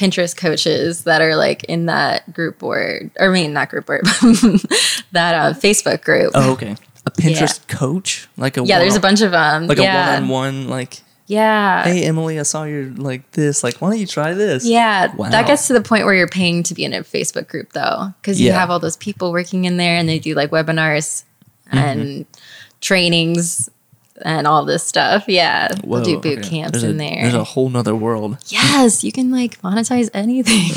[0.00, 4.00] pinterest coaches that are like in that group board or i mean not group board
[5.12, 6.74] that uh, facebook group Oh, okay.
[7.06, 10.10] A Pinterest coach, like a yeah there's a bunch of them like yeah.
[10.16, 13.64] a one-on-one, like, yeah hey Emily, I saw your like this.
[13.64, 14.66] Like, why don't you try this?
[14.66, 15.30] yeah Wow.
[15.30, 18.12] that gets to the point where you're paying to be in a facebook group though
[18.20, 21.24] because you have all those people working in there and they do like webinars
[21.72, 21.78] Mm-hmm.
[21.78, 22.26] and
[22.80, 23.70] trainings
[24.24, 26.48] and all this stuff yeah Whoa, we'll do boot okay.
[26.48, 28.38] camps There's in a, there There's a whole nother world.
[28.48, 30.70] yes you can like monetize anything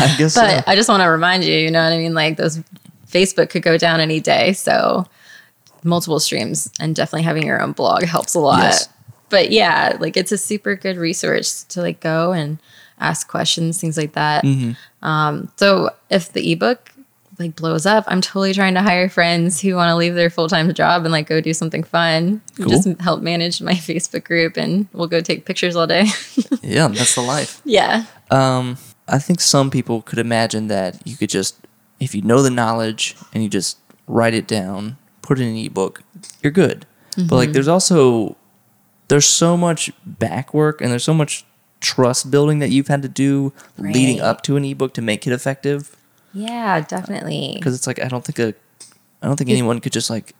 [0.00, 0.34] I guess.
[0.34, 0.64] But so.
[0.66, 2.14] I just want to remind you, you know what I mean?
[2.14, 2.60] Like those
[3.10, 4.52] Facebook could go down any day.
[4.52, 5.06] So
[5.82, 8.62] multiple streams and definitely having your own blog helps a lot.
[8.62, 8.88] Yes.
[9.28, 12.58] But yeah, like it's a super good resource to like go and
[12.98, 14.44] ask questions, things like that.
[14.44, 15.06] Mm-hmm.
[15.06, 16.89] Um, so if the ebook
[17.40, 20.48] like blows up, I'm totally trying to hire friends who want to leave their full
[20.48, 22.42] time job and like go do something fun.
[22.56, 22.68] Cool.
[22.68, 26.04] Just help manage my Facebook group and we'll go take pictures all day.
[26.62, 27.60] yeah, that's the life.
[27.64, 28.04] yeah.
[28.30, 28.76] Um,
[29.08, 31.56] I think some people could imagine that you could just,
[31.98, 35.56] if you know the knowledge and you just write it down, put it in an
[35.56, 36.02] ebook,
[36.42, 36.86] you're good.
[37.16, 37.34] But Mm-hmm.
[37.34, 38.36] like, there's also
[39.08, 41.44] there's so much back work and there's so much
[41.80, 45.32] trust building that you've had to do leading up to an ebook to make it
[45.32, 45.96] effective.
[46.32, 47.52] Yeah, definitely.
[47.56, 48.54] Because it's like I don't think a,
[49.22, 50.34] I don't think anyone could just like,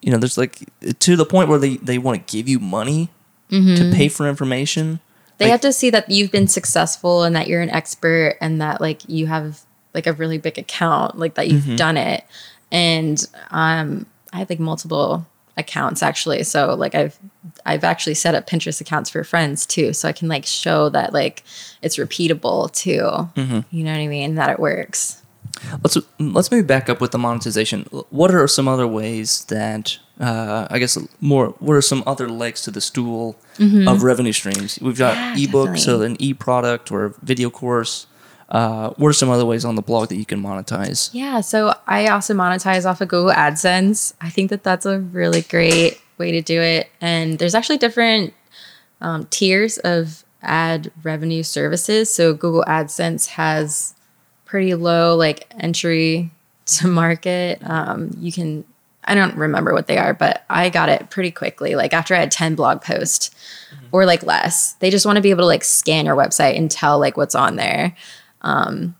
[0.00, 0.58] you know, there's like
[1.00, 3.10] to the point where they they want to give you money
[3.50, 3.74] Mm-hmm.
[3.90, 4.98] to pay for information.
[5.36, 8.62] They Like- have to see that you've been successful and that you're an expert and
[8.62, 9.60] that like you have
[9.92, 12.24] like a really big account, like that you've done it.
[12.70, 15.26] And um, I have like multiple
[15.56, 16.42] accounts actually.
[16.44, 17.18] So like I've
[17.66, 21.12] I've actually set up Pinterest accounts for friends too, so I can like show that
[21.12, 21.42] like
[21.82, 23.28] it's repeatable too.
[23.70, 24.34] You know what I mean?
[24.36, 25.18] That it works.
[25.82, 27.82] Let's let's maybe back up with the monetization.
[28.10, 31.48] What are some other ways that uh, I guess more?
[31.58, 33.36] What are some other legs to the stool
[33.86, 34.78] of revenue streams?
[34.80, 35.38] We've got Mm-hmm.
[35.38, 38.06] Yeah, ebooks, so an e product or a video course.
[38.52, 41.08] Uh, what are some other ways on the blog that you can monetize?
[41.14, 44.12] Yeah, so I also monetize off of Google AdSense.
[44.20, 46.90] I think that that's a really great way to do it.
[47.00, 48.34] And there's actually different
[49.00, 52.12] um, tiers of ad revenue services.
[52.12, 53.94] So Google AdSense has
[54.44, 56.30] pretty low like entry
[56.66, 57.58] to market.
[57.62, 58.64] Um, you can
[59.04, 61.74] I don't remember what they are, but I got it pretty quickly.
[61.74, 63.30] Like after I had 10 blog posts
[63.92, 64.72] or like less.
[64.74, 67.34] They just want to be able to like scan your website and tell like what's
[67.34, 67.94] on there.
[68.42, 68.94] Um,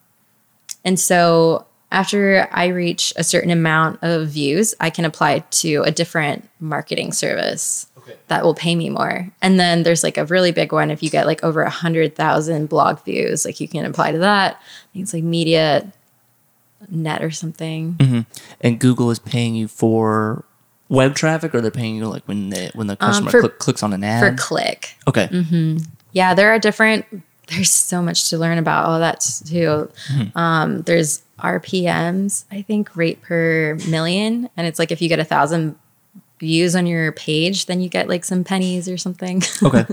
[0.84, 5.90] and so after I reach a certain amount of views, I can apply to a
[5.90, 7.86] different marketing service
[8.28, 9.30] that will pay me more.
[9.42, 12.16] And then there's like a really big one if you get like over a hundred
[12.16, 14.54] thousand blog views, like you can apply to that.
[14.56, 15.92] I think it's like media
[16.88, 17.94] net or something.
[17.94, 18.20] Mm-hmm.
[18.62, 20.44] And Google is paying you for
[20.88, 23.40] web traffic, or they're paying you like when the when the um, customer Um, for-
[23.40, 24.20] click, clicks on an ad.
[24.20, 24.96] For click.
[25.06, 25.28] okay.
[25.28, 25.78] Mm-hmm.
[26.12, 27.04] Yeah, there are different.
[27.48, 29.90] There's so much to learn about all that too.
[30.34, 35.24] Um, there's RPMs, I think, rate per million, and it's like if you get a
[35.24, 35.76] thousand
[36.38, 39.42] views on your page, then you get like some pennies or something.
[39.62, 39.84] Okay.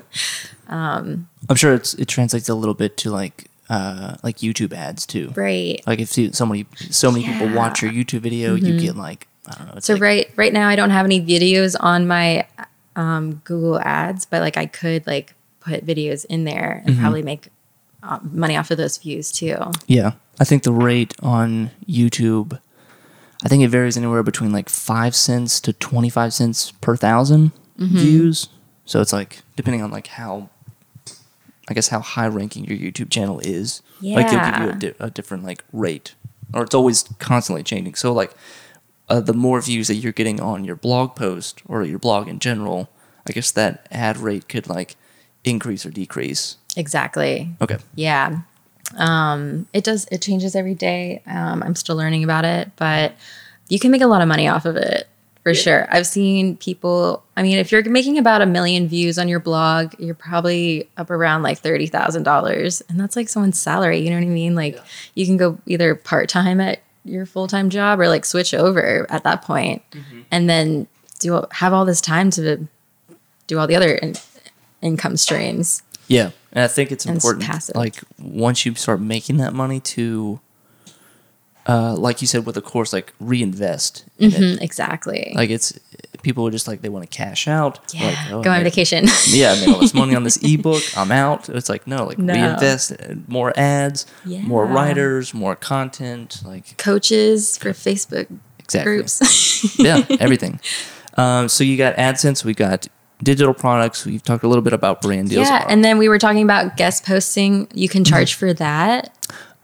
[0.68, 5.06] Um, I'm sure it's it translates a little bit to like uh like YouTube ads
[5.06, 5.32] too.
[5.36, 5.82] right.
[5.88, 9.28] Like if you- so many so many people watch your YouTube video, you get like
[9.47, 9.74] I don't know.
[9.78, 12.47] It's So like, right right now, I don't have any videos on my
[12.95, 17.49] um, Google Ads, but like I could like put videos in there and probably make
[18.03, 19.57] uh, money off of those views too.
[19.88, 22.60] Yeah, I think the rate on YouTube,
[23.43, 27.51] I think it varies anywhere between like five cents to twenty five cents per 1000
[27.80, 27.97] Mm-hmm.
[27.97, 28.49] views.
[28.86, 30.49] So it's like depending on like how,
[31.70, 33.82] I guess how high ranking your YouTube channel is.
[34.01, 34.16] Yeah.
[34.18, 36.14] Like they'll give you a, di- a different like rate,
[36.53, 37.95] or it's always constantly changing.
[37.95, 38.34] So like,
[39.07, 42.39] uh, the more views that you're getting on your blog post or your blog in
[42.39, 42.89] general,
[43.26, 44.95] I guess that ad rate could like
[45.44, 46.58] increase or decrease.
[46.76, 47.50] Exactly.
[47.62, 47.78] Okay.
[47.96, 48.42] Yeah.
[48.98, 51.22] Um, it does, it changes every day.
[51.28, 53.14] Um, I'm still learning about it, but
[53.68, 55.08] you can make a lot of money off of it
[55.44, 55.88] for sure.
[55.90, 59.94] I've seen people, I mean, if you're making about a million views on your blog,
[59.98, 62.82] you're probably up around like $30,000.
[62.90, 64.00] And that's like someone's salary.
[64.00, 64.56] You know what I mean?
[64.56, 64.80] Like
[65.16, 69.08] you can go either part time at your full time job or like switch over
[69.10, 69.82] at that point
[70.32, 70.88] and then
[71.20, 72.68] do have all this time to
[73.48, 74.00] do all the other
[74.82, 75.84] income streams.
[76.08, 77.46] Yeah, and I think it's And it's important.
[77.50, 77.76] passive.
[77.76, 80.40] Like once you start making that money, to,
[81.68, 84.06] uh, like you said with the course, like reinvest.
[84.18, 84.40] in it.
[84.42, 85.32] Mhm, exactly.
[85.36, 85.78] Like it's
[86.24, 87.80] people are just like they want to cash out.
[87.94, 89.06] Yeah, like, oh, go I on made- vacation.
[89.28, 90.82] Yeah, I made all this money on this ebook.
[90.98, 91.48] I'm out.
[91.50, 92.34] It's like no, like No.
[92.34, 94.74] reinvest uh, more ads, more Yeah.
[94.74, 96.42] writers, more content.
[96.44, 98.28] Like Coaches for Facebook
[98.58, 98.96] exactly.
[98.96, 99.78] groups.
[99.80, 100.60] yeah, everything.
[101.18, 102.44] Um, so you got AdSense.
[102.44, 102.88] We got
[103.24, 104.05] digital products.
[104.05, 105.47] We've talked a little bit about brand deals.
[105.47, 107.67] yeah, and then we were talking about guest posting.
[107.74, 109.13] You can charge for that.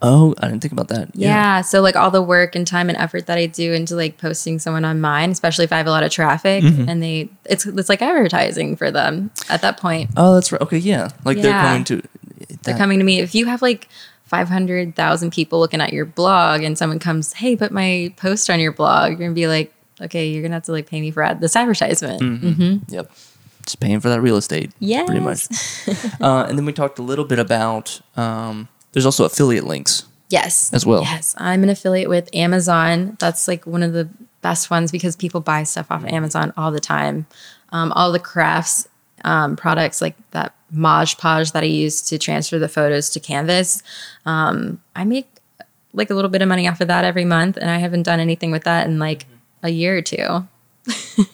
[0.01, 1.09] oh, I didn't think about that.
[1.15, 1.61] Yeah.
[1.61, 4.59] so like all the work and time and effort that I do into like posting
[4.59, 6.89] someone on mine, especially if I have a lot of traffic, Mm-hmm.
[6.89, 10.11] and they it's it's like advertising for them at that point.
[10.17, 10.61] Oh, that's right.
[10.61, 11.09] Okay, yeah.
[11.23, 12.01] Like they're coming to.
[12.63, 13.19] They're coming to me.
[13.19, 13.87] If you have like
[14.25, 18.71] 500,000 people looking at your blog and someone comes, hey, put my post on your
[18.73, 21.09] blog, you're going to be like, okay, you're going to have to like pay me
[21.11, 22.21] for ad- this advertisement.
[22.21, 23.11] mm-hmm Yep.
[23.65, 24.71] Just paying for that real estate.
[24.79, 25.05] Yeah.
[25.05, 25.47] Pretty much.
[26.21, 30.05] uh, and then we talked a little bit about um, there's also affiliate links.
[30.29, 30.73] Yes.
[30.73, 31.01] As well.
[31.01, 31.35] Yes.
[31.37, 33.17] I'm an affiliate with Amazon.
[33.19, 34.09] That's like one of the
[34.41, 37.25] best ones because people buy stuff off of Amazon all the time.
[37.69, 38.87] Um, all the crafts
[39.23, 43.81] um, products like that Mod Podge that I use to transfer the photos to Canvas.
[44.25, 45.27] Um, I make
[45.93, 48.19] like a little bit of money off of that every month, and I haven't done
[48.19, 49.25] anything with that in like
[49.63, 50.47] a year or two.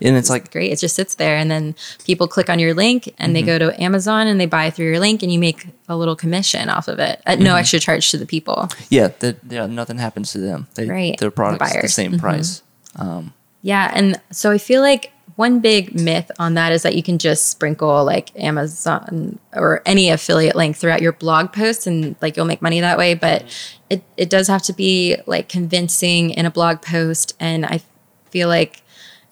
[0.00, 0.72] And it's like, Great.
[0.72, 3.46] It just sits there, and then people click on your link and they mm-hmm.
[3.46, 6.68] go to Amazon and they buy through your link, and you make a little commission
[6.68, 7.58] off of it at no mm-hmm.
[7.58, 8.68] extra charge to the people.
[8.88, 10.66] yeah, that yeah, nothing happens to them.
[10.74, 11.78] They, Right, Their the product's the.
[11.78, 11.86] Mm-hmm.
[11.88, 12.62] same price.
[12.96, 17.02] Um, yeah, and so I feel like one big myth on that is that you
[17.02, 22.36] can just sprinkle like Amazon or any affiliate link throughout your blog posts and like
[22.36, 23.44] you'll make money that way, but
[23.88, 27.82] it it does have to be like convincing in a blog post and I
[28.30, 28.82] feel like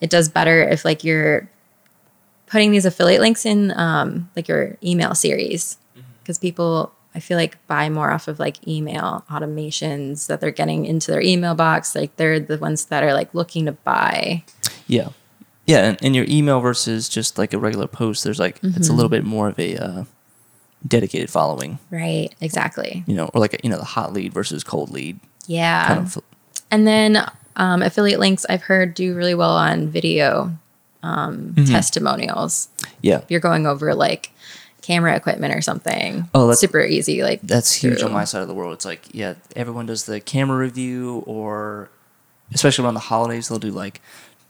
[0.01, 1.49] it does better if like you're
[2.47, 5.77] putting these affiliate links in um, like your email series
[6.21, 10.85] because people I feel like buy more off of like email automations that they're getting
[10.85, 11.95] into their email box.
[11.95, 14.43] Like they're the ones that are like looking to buy.
[14.85, 15.09] Yeah.
[15.65, 18.79] Yeah, and, and your email versus just like a regular post, there's like it's a
[18.91, 18.95] Mm-hmm.
[18.95, 20.03] little bit more of a uh,
[20.87, 22.33] dedicated following, Right.
[22.39, 23.03] Exactly.
[23.07, 25.87] you know, or like you know the hot lead versus cold lead Yeah.
[25.87, 26.17] kind of.
[26.71, 27.25] And then
[27.57, 30.57] um, affiliate links I've heard do really well on video
[31.03, 31.65] um, Mm-hmm.
[31.71, 32.69] testimonials.
[33.01, 34.31] Yeah, If you're going over like
[34.81, 36.29] camera equipment or something.
[36.33, 37.21] Oh, that's- super easy.
[37.23, 38.73] Like that's huge through- on my side of the world.
[38.73, 41.89] It's like yeah, everyone does the camera review, or
[42.53, 44.01] especially around the holidays, they'll do like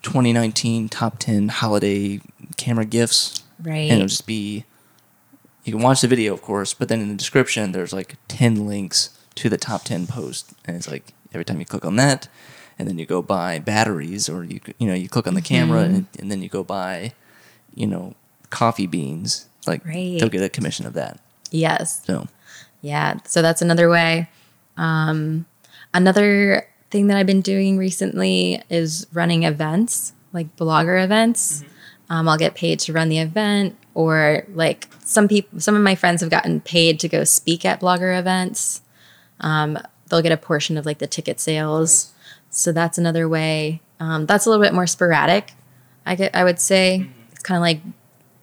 [0.04, 2.22] 2019 top 10 holiday
[2.56, 3.90] camera gifts, Right.
[3.90, 4.66] and it'll just be
[5.64, 8.66] you can watch the video, of course, but then in the description, there's like 10
[8.68, 12.30] links to the top 10 post, and it's like every time you click on that,
[12.80, 15.84] and then you go buy batteries, or you you know you click on the camera,
[15.84, 15.96] Mm-hmm.
[15.96, 17.14] and, and then you go buy,
[17.76, 18.14] you know,
[18.50, 19.48] coffee beans.
[19.66, 20.18] Like Right.
[20.20, 21.20] they'll get a commission of that.
[21.52, 22.04] yes.
[22.06, 22.28] So
[22.82, 24.30] Yeah, so that's another way.
[24.78, 25.46] Um,
[25.94, 31.64] another thing that I've been doing recently is running events, like blogger events.
[32.10, 35.96] Um, I'll get paid to run the event, or like some people, some of my
[35.96, 38.82] friends have gotten paid to go speak at blogger events.
[39.42, 42.14] Um, they'll get a portion of like the ticket sales.
[42.50, 43.82] So that's another way.
[44.00, 45.54] Um, that's a little bit more sporadic.
[46.06, 47.82] I I would say it's kind of like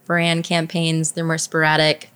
[0.05, 1.13] brand campaigns.
[1.13, 2.11] They're more sporadic.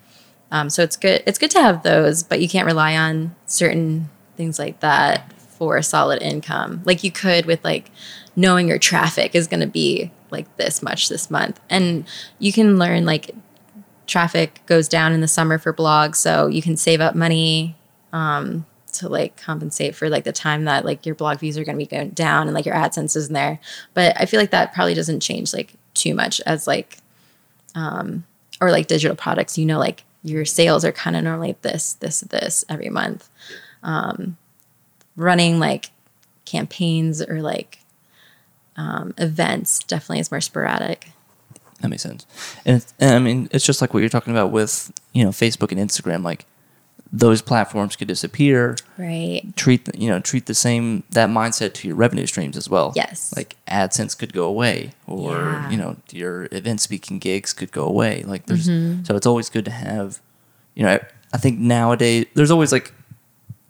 [0.51, 1.23] Um, so it's good.
[1.25, 5.75] It's good to have those, but you can't rely on certain things like that for
[5.75, 7.91] a solid income, like you could with like
[8.35, 12.05] knowing your traffic is going to be like this much this month, and
[12.39, 13.31] you can learn like
[14.07, 17.75] traffic goes down in the summer for blogs, so you can save up money
[18.13, 21.77] um, to like compensate for like the time that like your blog views are going
[21.77, 23.59] to be going down and like your AdSense isn't there.
[23.93, 26.97] But I feel like that probably doesn't change like too much as like
[27.75, 28.25] um,
[28.61, 32.21] or like digital products, you know, like your sales are kind of normally this, this,
[32.21, 33.29] this every month.
[33.83, 34.37] Um,
[35.15, 35.91] running like
[36.45, 37.79] campaigns or like
[38.75, 41.11] um, events definitely is more sporadic.
[41.81, 42.25] That makes sense.
[42.65, 45.71] And, and I mean, it's just like what you're talking about with, you know, Facebook
[45.71, 46.23] and Instagram.
[46.23, 46.45] Like
[47.11, 48.75] those platforms could disappear.
[48.97, 49.41] Right.
[49.55, 52.93] Treat, you know, treat the same, that mindset to your revenue streams as well.
[52.95, 53.33] Yes.
[53.35, 55.69] Like AdSense could go away or, Yeah.
[55.71, 58.23] you know, your event speaking gigs could go away.
[58.27, 59.05] Like there's, Mm-hmm.
[59.05, 60.19] so it's always good to have,
[60.75, 60.99] you know, I,
[61.33, 62.93] I think nowadays there's always like,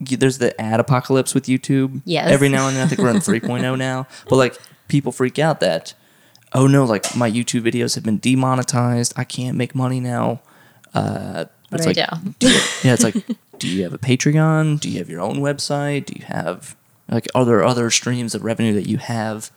[0.01, 2.01] there's the ad apocalypse with YouTube.
[2.05, 2.29] Yes.
[2.29, 4.07] Every now and then, I think we're on 3.0 now.
[4.27, 4.57] But like
[4.89, 5.93] people freak out that,
[6.53, 9.13] oh no, like my YouTube videos have been demonetized.
[9.15, 10.41] I can't make money now.
[10.93, 12.47] Uh, What it's I like, do?
[12.83, 13.15] yeah, it's like,
[13.59, 14.79] do you have a Patreon?
[14.79, 16.05] Do you have your own website?
[16.05, 16.75] Do you have
[17.09, 19.51] like are there other streams of revenue that you have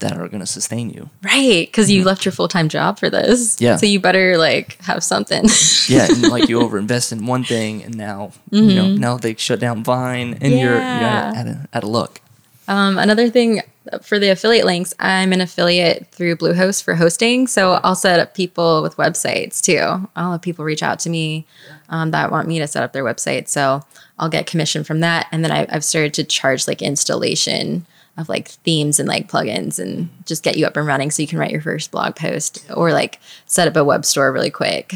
[0.00, 1.10] that are going to sustain you?
[1.22, 1.66] Right.
[1.66, 3.60] Because you left your full time job for this.
[3.60, 3.76] Yeah.
[3.76, 5.44] So you better like have something.
[5.88, 9.60] Yeah, and like you overinvest in one thing, and now you know now they shut
[9.60, 11.32] down Vine, and you're, you're Yeah.
[11.36, 12.20] at a, at a look.
[12.68, 13.62] Um, another thing
[14.02, 17.46] for the affiliate links, I'm an affiliate through Bluehost for hosting.
[17.46, 20.08] So I'll set up people with websites too.
[20.14, 21.46] I'll have people reach out to me
[21.88, 23.48] um, that want me to set up their website.
[23.48, 23.84] So
[24.18, 25.26] I'll get commission from that.
[25.32, 29.78] And then I, I've started to charge like installation of like themes and like plugins
[29.78, 32.64] and just get you up and running so you can write your first blog post
[32.74, 34.94] or like set up a web store really quick.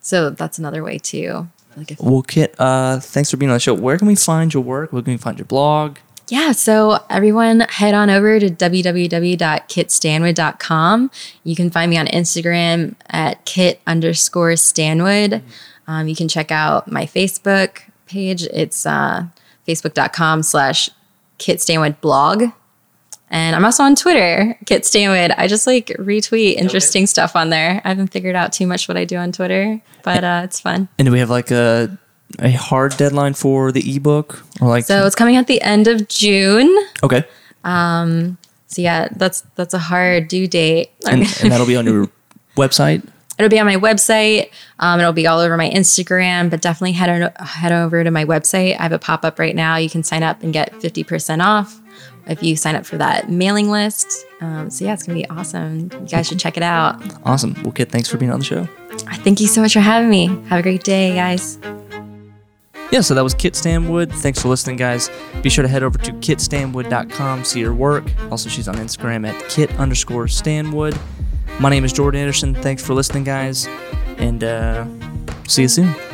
[0.00, 1.48] So that's another way too.
[1.76, 3.74] Like if Well, Kit, uh, thanks for being on the show.
[3.74, 4.92] Where can we find your work?
[4.92, 5.98] Where can we find your blog?
[6.28, 11.10] Yeah, so everyone head on over to www.kitstanwood.com.
[11.44, 15.42] You can find me on Instagram at kit underscore stanwood.
[15.86, 18.44] Um, you can check out my Facebook page.
[18.44, 19.26] It's uh,
[19.68, 20.88] facebook.com slash
[21.38, 22.44] kit stanwood blog.
[23.30, 25.32] And I'm also on Twitter, Kit Stanwood.
[25.32, 27.80] I just like retweet interesting stuff on there.
[27.84, 30.88] I haven't figured out too much what I do on Twitter, but uh, it's fun.
[30.98, 31.98] And do we have like a
[32.38, 36.08] a hard deadline for the ebook or like So it's coming at the end of
[36.08, 36.74] June.
[37.02, 37.24] okay,
[37.64, 38.38] Um.
[38.66, 40.90] So yeah, that's that's a hard due date.
[41.06, 42.08] and, and that'll be on your
[42.56, 43.06] website.
[43.38, 44.50] it'll be on my website.
[44.80, 48.24] Um, it'll be all over my Instagram, but definitely head on, head over to my
[48.24, 48.76] website.
[48.78, 49.76] I have a pop up right now.
[49.76, 51.80] You can sign up and get fifty percent off
[52.26, 54.26] if you sign up for that mailing list.
[54.40, 55.90] Um, so yeah, it's gonna be awesome.
[55.92, 57.00] You guys should check it out.
[57.24, 57.54] Awesome.
[57.62, 58.66] Well, Kit, thanks for being on the show.
[59.22, 60.26] Thank you so much for having me.
[60.48, 61.58] Have a great day, guys.
[62.92, 64.12] Yeah, so that was Kit Stanwood.
[64.12, 65.10] Thanks for listening, guys.
[65.42, 68.04] Be sure to head over to kitstanwood.com, see her work.
[68.30, 70.96] Also, she's on Instagram at kit underscore stanwood.
[71.60, 72.54] My name is Jordan Anderson.
[72.54, 73.66] Thanks for listening, guys,
[74.18, 74.86] and uh,
[75.48, 76.13] see you soon.